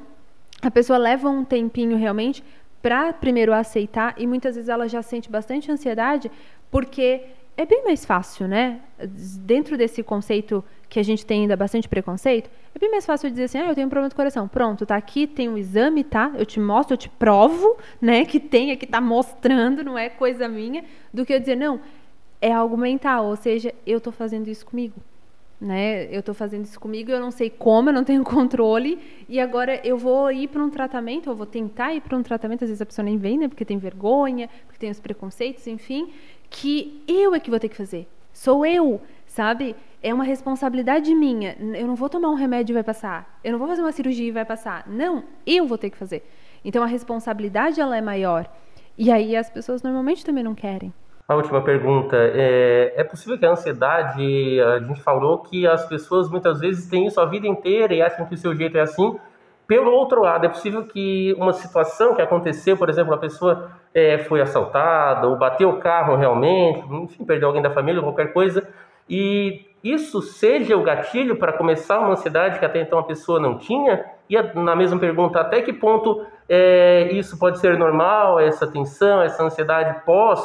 a 0.62 0.70
pessoa 0.70 0.98
leva 0.98 1.28
um 1.28 1.44
tempinho 1.44 1.96
realmente 1.96 2.44
para 2.80 3.12
primeiro 3.12 3.52
aceitar, 3.52 4.14
e 4.16 4.26
muitas 4.26 4.54
vezes 4.54 4.68
ela 4.68 4.88
já 4.88 5.02
sente 5.02 5.30
bastante 5.30 5.70
ansiedade, 5.70 6.30
porque 6.70 7.24
é 7.60 7.66
bem 7.66 7.84
mais 7.84 8.06
fácil, 8.06 8.48
né? 8.48 8.80
Dentro 9.44 9.76
desse 9.76 10.02
conceito 10.02 10.64
que 10.88 10.98
a 10.98 11.02
gente 11.02 11.26
tem 11.26 11.42
ainda 11.42 11.54
bastante 11.58 11.86
preconceito, 11.86 12.48
é 12.74 12.78
bem 12.78 12.90
mais 12.90 13.04
fácil 13.04 13.30
dizer 13.30 13.44
assim, 13.44 13.58
ah, 13.58 13.68
eu 13.68 13.74
tenho 13.74 13.86
um 13.86 13.90
problema 13.90 14.08
do 14.08 14.14
coração. 14.14 14.48
Pronto, 14.48 14.86
tá 14.86 14.96
aqui, 14.96 15.26
tem 15.26 15.46
um 15.46 15.58
exame, 15.58 16.02
tá? 16.02 16.32
Eu 16.38 16.46
te 16.46 16.58
mostro, 16.58 16.94
eu 16.94 16.98
te 16.98 17.10
provo, 17.10 17.76
né, 18.00 18.24
que 18.24 18.40
tem 18.40 18.72
aqui, 18.72 18.86
tá 18.86 18.98
mostrando, 18.98 19.84
não 19.84 19.98
é 19.98 20.08
coisa 20.08 20.48
minha, 20.48 20.84
do 21.12 21.26
que 21.26 21.34
eu 21.34 21.38
dizer, 21.38 21.54
não, 21.54 21.80
é 22.40 22.50
algo 22.50 22.78
mental, 22.78 23.26
ou 23.26 23.36
seja, 23.36 23.74
eu 23.86 24.00
tô 24.00 24.10
fazendo 24.10 24.48
isso 24.48 24.64
comigo. 24.64 24.94
Né? 25.60 26.06
Eu 26.06 26.20
estou 26.20 26.34
fazendo 26.34 26.64
isso 26.64 26.80
comigo, 26.80 27.10
eu 27.10 27.20
não 27.20 27.30
sei 27.30 27.50
como, 27.50 27.90
eu 27.90 27.92
não 27.92 28.04
tenho 28.04 28.24
controle, 28.24 28.98
e 29.28 29.38
agora 29.38 29.78
eu 29.86 29.98
vou 29.98 30.32
ir 30.32 30.48
para 30.48 30.64
um 30.64 30.70
tratamento, 30.70 31.28
eu 31.28 31.36
vou 31.36 31.44
tentar 31.44 31.92
ir 31.92 32.00
para 32.00 32.16
um 32.16 32.22
tratamento, 32.22 32.64
às 32.64 32.70
vezes 32.70 32.80
a 32.80 32.86
pessoa 32.86 33.04
nem 33.04 33.18
vem, 33.18 33.36
né? 33.36 33.48
Porque 33.48 33.66
tem 33.66 33.76
vergonha, 33.76 34.48
porque 34.64 34.78
tem 34.78 34.90
os 34.90 34.98
preconceitos, 34.98 35.66
enfim, 35.66 36.10
que 36.50 37.02
eu 37.06 37.34
é 37.34 37.40
que 37.40 37.48
vou 37.48 37.60
ter 37.60 37.68
que 37.68 37.76
fazer. 37.76 38.06
Sou 38.32 38.66
eu, 38.66 39.00
sabe? 39.26 39.76
É 40.02 40.12
uma 40.12 40.24
responsabilidade 40.24 41.14
minha. 41.14 41.56
Eu 41.74 41.86
não 41.86 41.94
vou 41.94 42.08
tomar 42.08 42.28
um 42.28 42.34
remédio 42.34 42.72
e 42.72 42.74
vai 42.74 42.82
passar. 42.82 43.38
Eu 43.44 43.52
não 43.52 43.58
vou 43.58 43.68
fazer 43.68 43.82
uma 43.82 43.92
cirurgia 43.92 44.28
e 44.28 44.32
vai 44.32 44.44
passar. 44.44 44.84
Não, 44.86 45.24
eu 45.46 45.66
vou 45.66 45.78
ter 45.78 45.90
que 45.90 45.96
fazer. 45.96 46.28
Então 46.64 46.82
a 46.82 46.86
responsabilidade 46.86 47.80
ela 47.80 47.96
é 47.96 48.00
maior. 48.00 48.46
E 48.98 49.10
aí 49.10 49.36
as 49.36 49.48
pessoas 49.48 49.82
normalmente 49.82 50.24
também 50.24 50.42
não 50.42 50.54
querem. 50.54 50.92
A 51.28 51.36
última 51.36 51.62
pergunta. 51.62 52.16
É, 52.16 52.94
é 52.96 53.04
possível 53.04 53.38
que 53.38 53.46
a 53.46 53.52
ansiedade, 53.52 54.60
a 54.60 54.80
gente 54.80 55.00
falou 55.00 55.38
que 55.38 55.64
as 55.66 55.86
pessoas 55.86 56.28
muitas 56.28 56.58
vezes 56.58 56.88
têm 56.88 57.06
isso 57.06 57.20
a 57.20 57.24
vida 57.24 57.46
inteira 57.46 57.94
e 57.94 58.02
acham 58.02 58.26
que 58.26 58.34
o 58.34 58.36
seu 58.36 58.54
jeito 58.54 58.76
é 58.76 58.80
assim, 58.80 59.16
pelo 59.70 59.92
outro 59.92 60.22
lado, 60.22 60.44
é 60.44 60.48
possível 60.48 60.84
que 60.84 61.32
uma 61.38 61.52
situação 61.52 62.16
que 62.16 62.20
aconteceu, 62.20 62.76
por 62.76 62.90
exemplo, 62.90 63.14
a 63.14 63.16
pessoa 63.16 63.70
é, 63.94 64.18
foi 64.18 64.40
assaltada 64.40 65.26
ou 65.28 65.36
bateu 65.36 65.68
o 65.70 65.78
carro 65.78 66.16
realmente, 66.16 66.84
enfim, 66.92 67.24
perdeu 67.24 67.48
alguém 67.48 67.62
da 67.62 67.70
família, 67.70 68.02
qualquer 68.02 68.32
coisa, 68.32 68.66
e 69.08 69.66
isso 69.82 70.20
seja 70.20 70.76
o 70.76 70.82
gatilho 70.82 71.36
para 71.36 71.52
começar 71.52 71.98
uma 72.00 72.10
ansiedade 72.10 72.58
que 72.58 72.64
até 72.64 72.80
então 72.80 72.98
a 72.98 73.02
pessoa 73.02 73.40
não 73.40 73.58
tinha? 73.58 74.04
E 74.28 74.40
na 74.54 74.76
mesma 74.76 74.98
pergunta, 74.98 75.40
até 75.40 75.62
que 75.62 75.72
ponto 75.72 76.24
é, 76.48 77.10
isso 77.12 77.38
pode 77.38 77.58
ser 77.58 77.78
normal, 77.78 78.38
essa 78.38 78.66
tensão, 78.66 79.22
essa 79.22 79.42
ansiedade 79.42 80.04
pós 80.04 80.40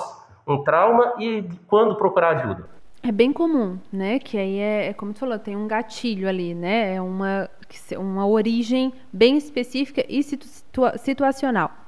um 0.47 0.63
trauma 0.63 1.15
e 1.19 1.43
quando 1.67 1.95
procurar 1.95 2.37
ajuda? 2.37 2.69
É 3.03 3.11
bem 3.11 3.31
comum, 3.31 3.77
né? 3.91 4.19
Que 4.19 4.37
aí 4.37 4.57
é, 4.57 4.87
é 4.87 4.93
como 4.93 5.13
tu 5.13 5.19
falou, 5.19 5.37
tem 5.37 5.55
um 5.55 5.67
gatilho 5.67 6.27
ali, 6.27 6.55
né? 6.55 6.95
É 6.95 7.01
uma, 7.01 7.49
uma 7.97 8.27
origem 8.27 8.93
bem 9.11 9.37
específica 9.37 10.03
e 10.07 10.23
situa 10.23 10.97
situacional. 10.97 11.84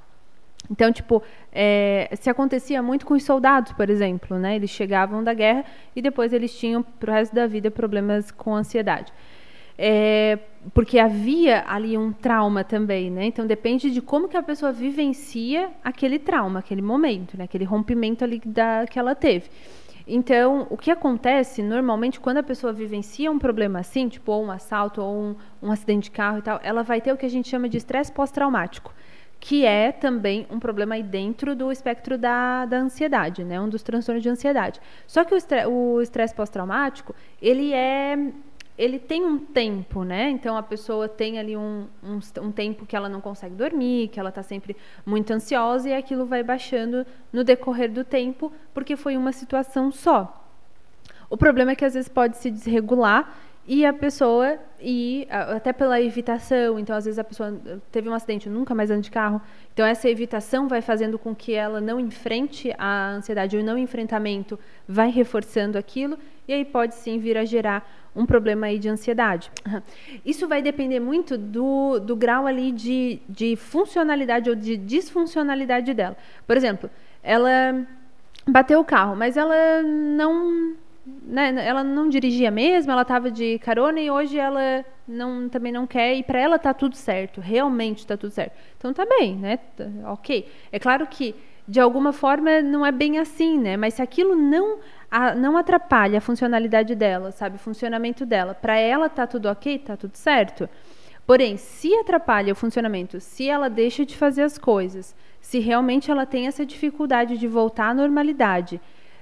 Então, 0.69 0.91
tipo, 0.91 1.23
é, 1.51 2.09
se 2.19 2.29
acontecia 2.29 2.81
muito 2.83 3.05
com 3.05 3.13
os 3.13 3.23
soldados, 3.23 3.71
por 3.71 3.89
exemplo, 3.89 4.37
né? 4.37 4.55
Eles 4.55 4.69
chegavam 4.69 5.23
da 5.23 5.33
guerra 5.33 5.65
e 5.95 6.01
depois 6.01 6.33
eles 6.33 6.57
tinham 6.57 6.83
pro 6.83 7.11
resto 7.11 7.33
da 7.33 7.47
vida 7.47 7.71
problemas 7.71 8.31
com 8.31 8.55
ansiedade. 8.55 9.13
É, 9.77 10.39
porque 10.73 10.97
havia 10.97 11.63
ali 11.67 11.97
um 11.97 12.11
trauma 12.11 12.63
também, 12.63 13.11
né? 13.11 13.25
Então 13.25 13.45
depende 13.45 13.91
de 13.91 14.01
como 14.01 14.27
que 14.27 14.35
a 14.35 14.41
pessoa 14.41 14.71
vivencia 14.71 15.69
aquele 15.83 16.17
trauma, 16.17 16.59
aquele 16.59 16.81
momento, 16.81 17.37
né? 17.37 17.43
Aquele 17.43 17.63
rompimento 17.63 18.23
ali 18.23 18.41
da, 18.43 18.85
que 18.87 18.97
ela 18.97 19.13
teve. 19.13 19.49
Então, 20.09 20.65
o 20.69 20.77
que 20.77 20.89
acontece 20.89 21.61
normalmente 21.61 22.19
quando 22.19 22.37
a 22.37 22.43
pessoa 22.43 22.71
vivencia 22.71 23.29
um 23.29 23.37
problema 23.37 23.79
assim, 23.79 24.07
tipo 24.07 24.31
ou 24.31 24.45
um 24.45 24.51
assalto 24.51 25.01
ou 25.01 25.13
um, 25.13 25.35
um 25.61 25.71
acidente 25.71 26.05
de 26.05 26.11
carro 26.11 26.39
e 26.39 26.41
tal, 26.41 26.59
ela 26.63 26.81
vai 26.81 27.01
ter 27.01 27.11
o 27.11 27.17
que 27.17 27.25
a 27.25 27.29
gente 27.29 27.49
chama 27.49 27.67
de 27.67 27.77
estresse 27.77 28.11
pós-traumático, 28.11 28.93
que 29.39 29.65
é 29.65 29.91
também 29.91 30.47
um 30.49 30.59
problema 30.59 30.95
aí 30.95 31.03
dentro 31.03 31.55
do 31.55 31.71
espectro 31.71 32.17
da, 32.17 32.65
da 32.65 32.77
ansiedade, 32.77 33.43
né? 33.43 33.59
Um 33.59 33.69
dos 33.69 33.83
transtornos 33.83 34.23
de 34.23 34.29
ansiedade. 34.29 34.79
Só 35.05 35.23
que 35.23 35.33
o 35.33 36.01
estresse 36.01 36.33
pós-traumático, 36.33 37.15
ele 37.41 37.73
é 37.73 38.17
ele 38.77 38.99
tem 38.99 39.25
um 39.25 39.39
tempo, 39.39 40.03
né? 40.03 40.29
Então 40.29 40.55
a 40.55 40.61
pessoa 40.61 41.09
tem 41.09 41.39
ali 41.39 41.57
um, 41.57 41.87
um, 42.03 42.19
um 42.43 42.51
tempo 42.51 42.85
que 42.85 42.95
ela 42.95 43.09
não 43.09 43.19
consegue 43.19 43.55
dormir, 43.55 44.09
que 44.09 44.19
ela 44.19 44.29
está 44.29 44.43
sempre 44.43 44.77
muito 45.03 45.31
ansiosa 45.33 45.89
e 45.89 45.93
aquilo 45.93 46.27
vai 46.27 46.43
baixando 46.43 47.05
no 47.33 47.43
decorrer 47.43 47.91
do 47.91 48.03
tempo, 48.03 48.51
porque 48.75 48.95
foi 48.95 49.17
uma 49.17 49.31
situação 49.31 49.91
só. 49.91 50.43
O 51.29 51.35
problema 51.35 51.71
é 51.71 51.75
que 51.75 51.83
às 51.83 51.95
vezes 51.95 52.07
pode 52.07 52.37
se 52.37 52.51
desregular 52.51 53.35
e 53.67 53.85
a 53.85 53.91
pessoa 53.91 54.57
e 54.79 55.27
até 55.29 55.73
pela 55.73 55.99
evitação, 56.01 56.79
então 56.79 56.95
às 56.95 57.03
vezes 57.03 57.19
a 57.19 57.23
pessoa 57.23 57.59
teve 57.91 58.07
um 58.07 58.13
acidente, 58.13 58.47
nunca 58.47 58.73
mais 58.73 58.89
anda 58.89 59.01
de 59.01 59.11
carro, 59.11 59.41
então 59.73 59.85
essa 59.85 60.09
evitação 60.09 60.67
vai 60.67 60.81
fazendo 60.81 61.19
com 61.19 61.35
que 61.35 61.53
ela 61.53 61.81
não 61.81 61.99
enfrente 61.99 62.73
a 62.77 63.09
ansiedade 63.09 63.57
ou 63.57 63.63
não 63.63 63.77
enfrentamento, 63.77 64.57
vai 64.87 65.09
reforçando 65.09 65.77
aquilo 65.77 66.17
e 66.47 66.53
aí 66.53 66.63
pode 66.63 66.95
sim 66.95 67.19
vir 67.19 67.37
a 67.37 67.43
gerar 67.43 67.85
um 68.15 68.25
problema 68.25 68.67
aí 68.67 68.79
de 68.79 68.87
ansiedade. 68.87 69.51
Isso 70.25 70.47
vai 70.47 70.61
depender 70.61 70.99
muito 70.99 71.37
do, 71.37 71.99
do 71.99 72.15
grau 72.15 72.47
ali 72.47 72.71
de, 72.71 73.19
de 73.27 73.55
funcionalidade 73.55 74.49
ou 74.49 74.55
de 74.55 74.77
disfuncionalidade 74.77 75.93
dela. 75.93 76.15
Por 76.47 76.55
exemplo, 76.57 76.89
ela 77.21 77.85
bateu 78.47 78.79
o 78.79 78.85
carro, 78.85 79.15
mas 79.15 79.37
ela 79.37 79.83
não 79.83 80.75
né, 81.23 81.53
ela 81.65 81.83
não 81.83 82.09
dirigia 82.09 82.51
mesmo, 82.51 82.91
ela 82.91 83.03
estava 83.03 83.31
de 83.31 83.59
carona 83.59 83.99
e 83.99 84.11
hoje 84.11 84.37
ela 84.37 84.83
não, 85.07 85.47
também 85.47 85.71
não 85.71 85.87
quer 85.87 86.15
e 86.15 86.23
para 86.23 86.39
ela 86.39 86.59
tá 86.59 86.73
tudo 86.73 86.95
certo, 86.95 87.39
realmente 87.39 88.05
tá 88.05 88.17
tudo 88.17 88.31
certo. 88.31 88.53
Então 88.77 88.93
tá 88.93 89.05
bem, 89.05 89.35
né? 89.35 89.57
Tá, 89.57 89.85
ok. 90.11 90.47
É 90.71 90.79
claro 90.79 91.07
que 91.07 91.33
de 91.67 91.79
alguma 91.79 92.13
forma 92.13 92.61
não 92.61 92.85
é 92.85 92.91
bem 92.91 93.19
assim, 93.19 93.57
né? 93.57 93.77
Mas 93.77 93.95
se 93.95 94.01
aquilo 94.01 94.35
não 94.35 94.79
a, 95.09 95.33
não 95.33 95.57
atrapalha 95.57 96.17
a 96.17 96.21
funcionalidade 96.21 96.95
dela, 96.95 97.31
sabe, 97.31 97.55
o 97.55 97.59
funcionamento 97.59 98.25
dela. 98.25 98.53
Para 98.53 98.77
ela 98.77 99.09
tá 99.09 99.25
tudo 99.25 99.47
ok, 99.49 99.79
tá 99.79 99.95
tudo 99.95 100.15
certo. 100.15 100.69
Porém, 101.25 101.57
se 101.57 101.93
atrapalha 101.95 102.53
o 102.53 102.55
funcionamento, 102.55 103.19
se 103.19 103.49
ela 103.49 103.69
deixa 103.69 104.05
de 104.05 104.15
fazer 104.15 104.43
as 104.43 104.57
coisas, 104.57 105.13
se 105.41 105.59
realmente 105.59 106.09
ela 106.09 106.25
tem 106.25 106.47
essa 106.47 106.65
dificuldade 106.65 107.37
de 107.37 107.47
voltar 107.47 107.89
à 107.89 107.93
normalidade, 107.93 108.79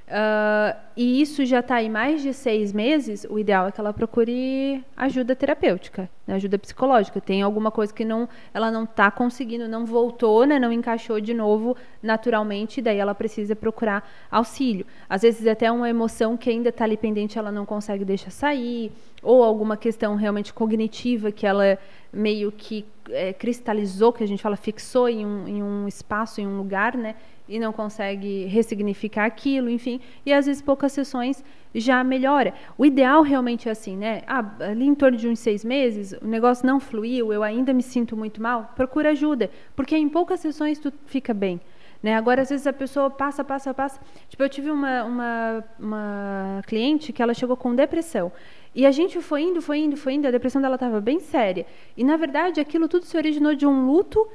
uh, 0.08 0.78
e 0.96 1.22
isso 1.22 1.46
já 1.46 1.60
está 1.60 1.76
aí 1.76 1.90
mais 1.90 2.22
de 2.22 2.34
seis 2.34 2.72
meses, 2.72 3.26
o 3.30 3.38
ideal 3.38 3.68
é 3.68 3.72
que 3.72 3.80
ela 3.80 3.94
procure 3.94 4.84
ajuda 4.96 5.36
terapêutica, 5.36 6.10
né, 6.26 6.36
ajuda 6.36 6.58
psicológica. 6.58 7.20
Tem 7.20 7.42
alguma 7.42 7.72
coisa 7.72 7.94
que 7.94 8.06
não, 8.06 8.28
ela 8.54 8.72
não 8.72 8.84
está 8.84 9.12
conseguindo, 9.12 9.68
não 9.68 9.86
voltou, 9.86 10.46
né, 10.46 10.58
não 10.60 10.72
encaixou 10.72 11.20
de 11.20 11.34
novo 11.34 11.76
naturalmente, 12.02 12.82
daí 12.82 12.98
ela 12.98 13.16
precisa 13.16 13.56
procurar 13.56 14.10
auxílio. 14.32 14.86
Às 15.10 15.24
vezes 15.24 15.46
até 15.48 15.72
uma 15.72 15.90
emoção 15.90 16.38
que 16.38 16.50
ainda 16.50 16.70
está 16.70 16.84
ali 16.84 16.98
pendente, 16.98 17.38
ela 17.38 17.52
não 17.52 17.66
consegue 17.66 18.06
deixar 18.06 18.32
sair, 18.32 18.92
ou 19.22 19.44
alguma 19.44 19.76
questão 19.76 20.16
realmente 20.16 20.54
cognitiva 20.54 21.32
que 21.32 21.48
ela 21.48 21.78
meio 22.14 22.52
que 22.52 22.86
é, 23.10 23.34
cristalizou, 23.34 24.14
que 24.14 24.24
a 24.24 24.28
gente 24.28 24.42
fala 24.42 24.56
fixou 24.56 25.08
em 25.08 25.26
um, 25.26 25.48
em 25.48 25.64
um 25.64 25.88
espaço, 25.88 26.42
em 26.42 26.48
um 26.48 26.58
lugar, 26.58 26.96
né? 26.96 27.16
e 27.48 27.60
não 27.60 27.72
consegue 27.72 28.46
ressignificar 28.46 29.26
aquilo, 29.26 29.70
enfim, 29.70 30.02
e 30.26 30.34
às 30.34 30.46
vezes 30.46 30.62
poucas 30.62 30.92
sessões 30.92 31.44
já 31.74 32.04
melhora. 32.04 32.54
O 32.78 32.86
ideal 32.86 33.22
realmente 33.22 33.70
é 33.70 33.72
assim, 33.72 33.96
né? 33.96 34.24
Ah, 34.28 34.44
ali 34.60 34.86
em 34.86 34.96
torno 34.96 35.18
de 35.18 35.28
uns 35.28 35.40
seis 35.40 35.64
meses, 35.64 36.14
o 36.22 36.28
negócio 36.28 36.66
não 36.66 36.80
fluiu, 36.80 37.32
eu 37.32 37.44
ainda 37.44 37.74
me 37.74 37.84
sinto 37.84 38.18
muito 38.18 38.42
mal, 38.42 38.72
procura 38.76 39.12
ajuda, 39.12 39.50
porque 39.76 39.96
em 39.96 40.10
poucas 40.10 40.40
sessões 40.40 40.80
tu 40.80 40.92
fica 41.06 41.34
bem. 41.34 41.62
Né? 42.02 42.16
Agora, 42.16 42.44
às 42.44 42.50
vezes, 42.50 42.68
a 42.68 42.74
pessoa 42.74 43.10
passa, 43.10 43.44
passa, 43.44 43.74
passa. 43.74 44.00
Tipo, 44.30 44.44
eu 44.44 44.50
tive 44.50 44.70
uma, 44.70 45.04
uma, 45.06 45.64
uma 45.80 46.62
cliente 46.68 47.12
que 47.12 47.20
ela 47.20 47.34
chegou 47.34 47.58
com 47.58 47.74
depressão. 47.74 48.32
E 48.76 48.86
a 48.86 48.92
gente 48.92 49.22
foi 49.22 49.44
indo, 49.44 49.62
foi 49.62 49.80
indo, 49.80 49.96
foi 49.96 50.14
indo, 50.14 50.28
a 50.28 50.32
depressão 50.32 50.62
dela 50.62 50.76
estava 50.76 51.00
bem 51.00 51.20
séria. 51.22 51.66
E, 51.96 52.04
na 52.04 52.18
verdade, 52.18 52.60
aquilo 52.60 52.90
tudo 52.90 53.06
se 53.06 53.16
originou 53.16 53.56
de 53.56 53.66
um 53.66 53.88
luto 53.88 54.28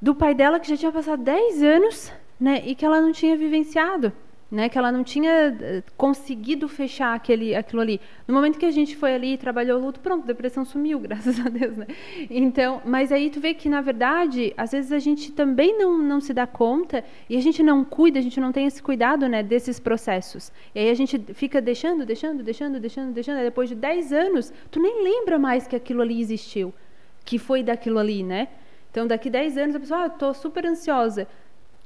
do 0.00 0.14
pai 0.14 0.34
dela 0.34 0.58
que 0.58 0.68
já 0.68 0.76
tinha 0.76 0.90
passado 0.90 1.22
10 1.22 1.62
anos 1.62 2.10
né, 2.40 2.62
e 2.64 2.74
que 2.74 2.84
ela 2.84 3.00
não 3.00 3.12
tinha 3.12 3.36
vivenciado, 3.36 4.10
né, 4.50 4.68
que 4.68 4.78
ela 4.78 4.90
não 4.90 5.04
tinha 5.04 5.54
eh, 5.60 5.82
conseguido 5.96 6.68
fechar 6.68 7.14
aquele, 7.14 7.54
aquilo 7.54 7.82
ali. 7.82 8.00
No 8.26 8.32
momento 8.32 8.58
que 8.58 8.64
a 8.64 8.70
gente 8.70 8.96
foi 8.96 9.14
ali 9.14 9.34
e 9.34 9.38
trabalhou 9.38 9.78
o 9.78 9.84
luto, 9.84 10.00
pronto, 10.00 10.24
a 10.24 10.26
depressão 10.26 10.64
sumiu, 10.64 10.98
graças 11.00 11.38
a 11.38 11.50
Deus, 11.50 11.76
né? 11.76 11.86
Então, 12.30 12.80
mas 12.84 13.12
aí 13.12 13.28
tu 13.28 13.40
vê 13.40 13.52
que 13.52 13.68
na 13.68 13.82
verdade, 13.82 14.54
às 14.56 14.72
vezes 14.72 14.90
a 14.90 14.98
gente 14.98 15.32
também 15.32 15.76
não, 15.76 15.98
não 15.98 16.18
se 16.18 16.32
dá 16.32 16.46
conta 16.46 17.04
e 17.28 17.36
a 17.36 17.40
gente 17.40 17.62
não 17.62 17.84
cuida, 17.84 18.18
a 18.18 18.22
gente 18.22 18.40
não 18.40 18.50
tem 18.50 18.66
esse 18.66 18.82
cuidado, 18.82 19.28
né, 19.28 19.42
desses 19.42 19.78
processos. 19.78 20.50
E 20.74 20.80
aí 20.80 20.90
a 20.90 20.94
gente 20.94 21.18
fica 21.34 21.60
deixando, 21.60 22.06
deixando, 22.06 22.42
deixando, 22.42 22.80
deixando, 22.80 23.12
deixando, 23.12 23.42
depois 23.42 23.68
de 23.68 23.74
10 23.74 24.12
anos, 24.14 24.52
tu 24.70 24.80
nem 24.80 25.04
lembra 25.04 25.38
mais 25.38 25.66
que 25.66 25.76
aquilo 25.76 26.00
ali 26.00 26.20
existiu, 26.20 26.72
que 27.22 27.38
foi 27.38 27.62
daquilo 27.62 27.98
ali, 27.98 28.22
né? 28.22 28.48
Então, 28.90 29.06
daqui 29.06 29.28
10 29.28 29.58
anos 29.58 29.76
a 29.76 29.80
pessoa, 29.80 30.04
ah, 30.04 30.06
estou 30.06 30.32
super 30.32 30.64
ansiosa 30.64 31.28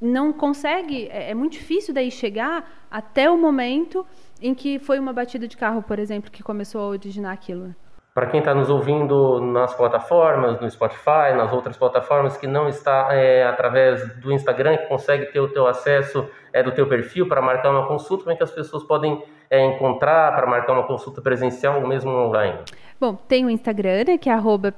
não 0.02 0.32
consegue, 0.32 1.08
é, 1.10 1.30
é, 1.30 1.34
muito 1.34 1.52
difícil 1.52 1.94
daí 1.94 2.10
chegar 2.10 2.68
até 2.90 3.30
o 3.30 3.38
momento 3.38 4.04
em 4.40 4.52
que 4.52 4.80
foi 4.80 4.98
uma 4.98 5.12
batida 5.12 5.46
de 5.46 5.56
carro, 5.56 5.80
por 5.82 5.98
exemplo, 5.98 6.30
que 6.30 6.42
começou 6.42 6.80
a 6.80 6.86
originar 6.88 7.32
aquilo. 7.32 7.72
Para 8.12 8.26
quem 8.26 8.40
está 8.40 8.52
nos 8.52 8.68
ouvindo 8.68 9.40
nas 9.40 9.74
plataformas, 9.74 10.60
no 10.60 10.68
Spotify, 10.68 11.32
nas 11.34 11.50
outras 11.50 11.78
plataformas 11.78 12.36
que 12.36 12.46
não 12.46 12.68
está 12.68 13.08
é, 13.10 13.44
através 13.44 14.16
do 14.16 14.30
Instagram, 14.32 14.76
que 14.76 14.86
consegue 14.86 15.26
ter 15.26 15.40
o 15.40 15.48
teu 15.48 15.66
acesso 15.66 16.28
é, 16.52 16.62
do 16.62 16.72
teu 16.72 16.86
perfil 16.86 17.26
para 17.26 17.40
marcar 17.40 17.70
uma 17.70 17.86
consulta, 17.86 18.24
como 18.24 18.34
é 18.34 18.36
que 18.36 18.42
as 18.42 18.50
pessoas 18.50 18.82
podem 18.82 19.24
é, 19.48 19.64
encontrar 19.64 20.34
para 20.34 20.46
marcar 20.46 20.74
uma 20.74 20.86
consulta 20.86 21.22
presencial 21.22 21.80
ou 21.80 21.86
mesmo 21.86 22.10
online? 22.10 22.58
Bom, 23.00 23.14
tem 23.14 23.46
o 23.46 23.50
Instagram, 23.50 24.04
né, 24.06 24.18
que 24.18 24.28
é 24.28 24.32
arroba 24.32 24.74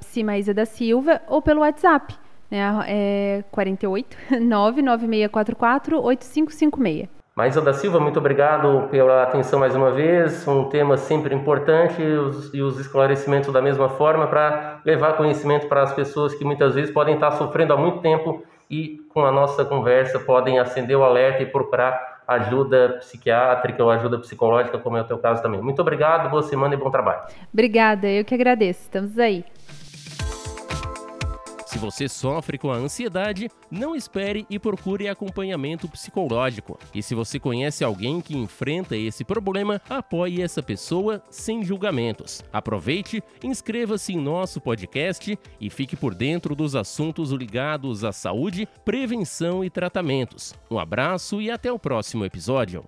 da 0.55 0.65
Silva, 0.65 1.21
ou 1.27 1.41
pelo 1.41 1.59
WhatsApp, 1.59 2.15
né, 2.49 2.59
é 2.87 3.43
48 3.51 4.17
99644 4.41 6.01
8556. 6.01 7.15
Maísa 7.35 7.61
da 7.61 7.73
Silva, 7.73 7.99
muito 7.99 8.17
obrigado 8.17 8.87
pela 8.89 9.23
atenção 9.23 9.59
mais 9.59 9.75
uma 9.75 9.91
vez. 9.91 10.47
Um 10.47 10.69
tema 10.69 10.95
sempre 10.95 11.35
importante 11.35 12.01
e 12.01 12.13
os, 12.13 12.53
e 12.53 12.61
os 12.61 12.79
esclarecimentos 12.79 13.51
da 13.51 13.61
mesma 13.61 13.89
forma 13.89 14.25
para 14.25 14.79
levar 14.85 15.17
conhecimento 15.17 15.67
para 15.67 15.83
as 15.83 15.91
pessoas 15.91 16.33
que 16.33 16.45
muitas 16.45 16.75
vezes 16.75 16.91
podem 16.91 17.15
estar 17.15 17.31
sofrendo 17.31 17.73
há 17.73 17.77
muito 17.77 17.99
tempo 17.99 18.41
e 18.71 18.99
com 19.13 19.25
a 19.25 19.33
nossa 19.33 19.65
conversa 19.65 20.17
podem 20.17 20.59
acender 20.59 20.97
o 20.97 21.03
alerta 21.03 21.43
e 21.43 21.45
procurar 21.45 22.21
ajuda 22.25 22.99
psiquiátrica 22.99 23.83
ou 23.83 23.91
ajuda 23.91 24.17
psicológica, 24.17 24.77
como 24.79 24.95
é 24.95 25.01
o 25.01 25.05
teu 25.05 25.17
caso 25.17 25.41
também. 25.41 25.61
Muito 25.61 25.81
obrigado, 25.81 26.29
boa 26.29 26.41
semana 26.41 26.73
e 26.73 26.77
bom 26.77 26.89
trabalho. 26.89 27.23
Obrigada, 27.53 28.07
eu 28.07 28.23
que 28.23 28.33
agradeço. 28.33 28.83
Estamos 28.83 29.19
aí. 29.19 29.43
Se 31.75 31.79
você 31.79 32.07
sofre 32.07 32.57
com 32.57 32.71
a 32.71 32.77
ansiedade, 32.77 33.51
não 33.69 33.97
espere 33.97 34.45
e 34.49 34.57
procure 34.57 35.09
acompanhamento 35.09 35.89
psicológico. 35.89 36.79
E 36.93 37.03
se 37.03 37.13
você 37.13 37.37
conhece 37.37 37.83
alguém 37.83 38.21
que 38.21 38.33
enfrenta 38.33 38.95
esse 38.95 39.25
problema, 39.25 39.81
apoie 39.89 40.41
essa 40.41 40.63
pessoa 40.63 41.21
sem 41.29 41.65
julgamentos. 41.65 42.41
Aproveite, 42.53 43.21
inscreva-se 43.43 44.13
em 44.13 44.17
nosso 44.17 44.61
podcast 44.61 45.37
e 45.59 45.69
fique 45.69 45.97
por 45.97 46.15
dentro 46.15 46.55
dos 46.55 46.77
assuntos 46.77 47.31
ligados 47.31 48.05
à 48.05 48.13
saúde, 48.13 48.65
prevenção 48.85 49.61
e 49.61 49.69
tratamentos. 49.69 50.53
Um 50.71 50.79
abraço 50.79 51.41
e 51.41 51.51
até 51.51 51.69
o 51.73 51.77
próximo 51.77 52.23
episódio. 52.23 52.85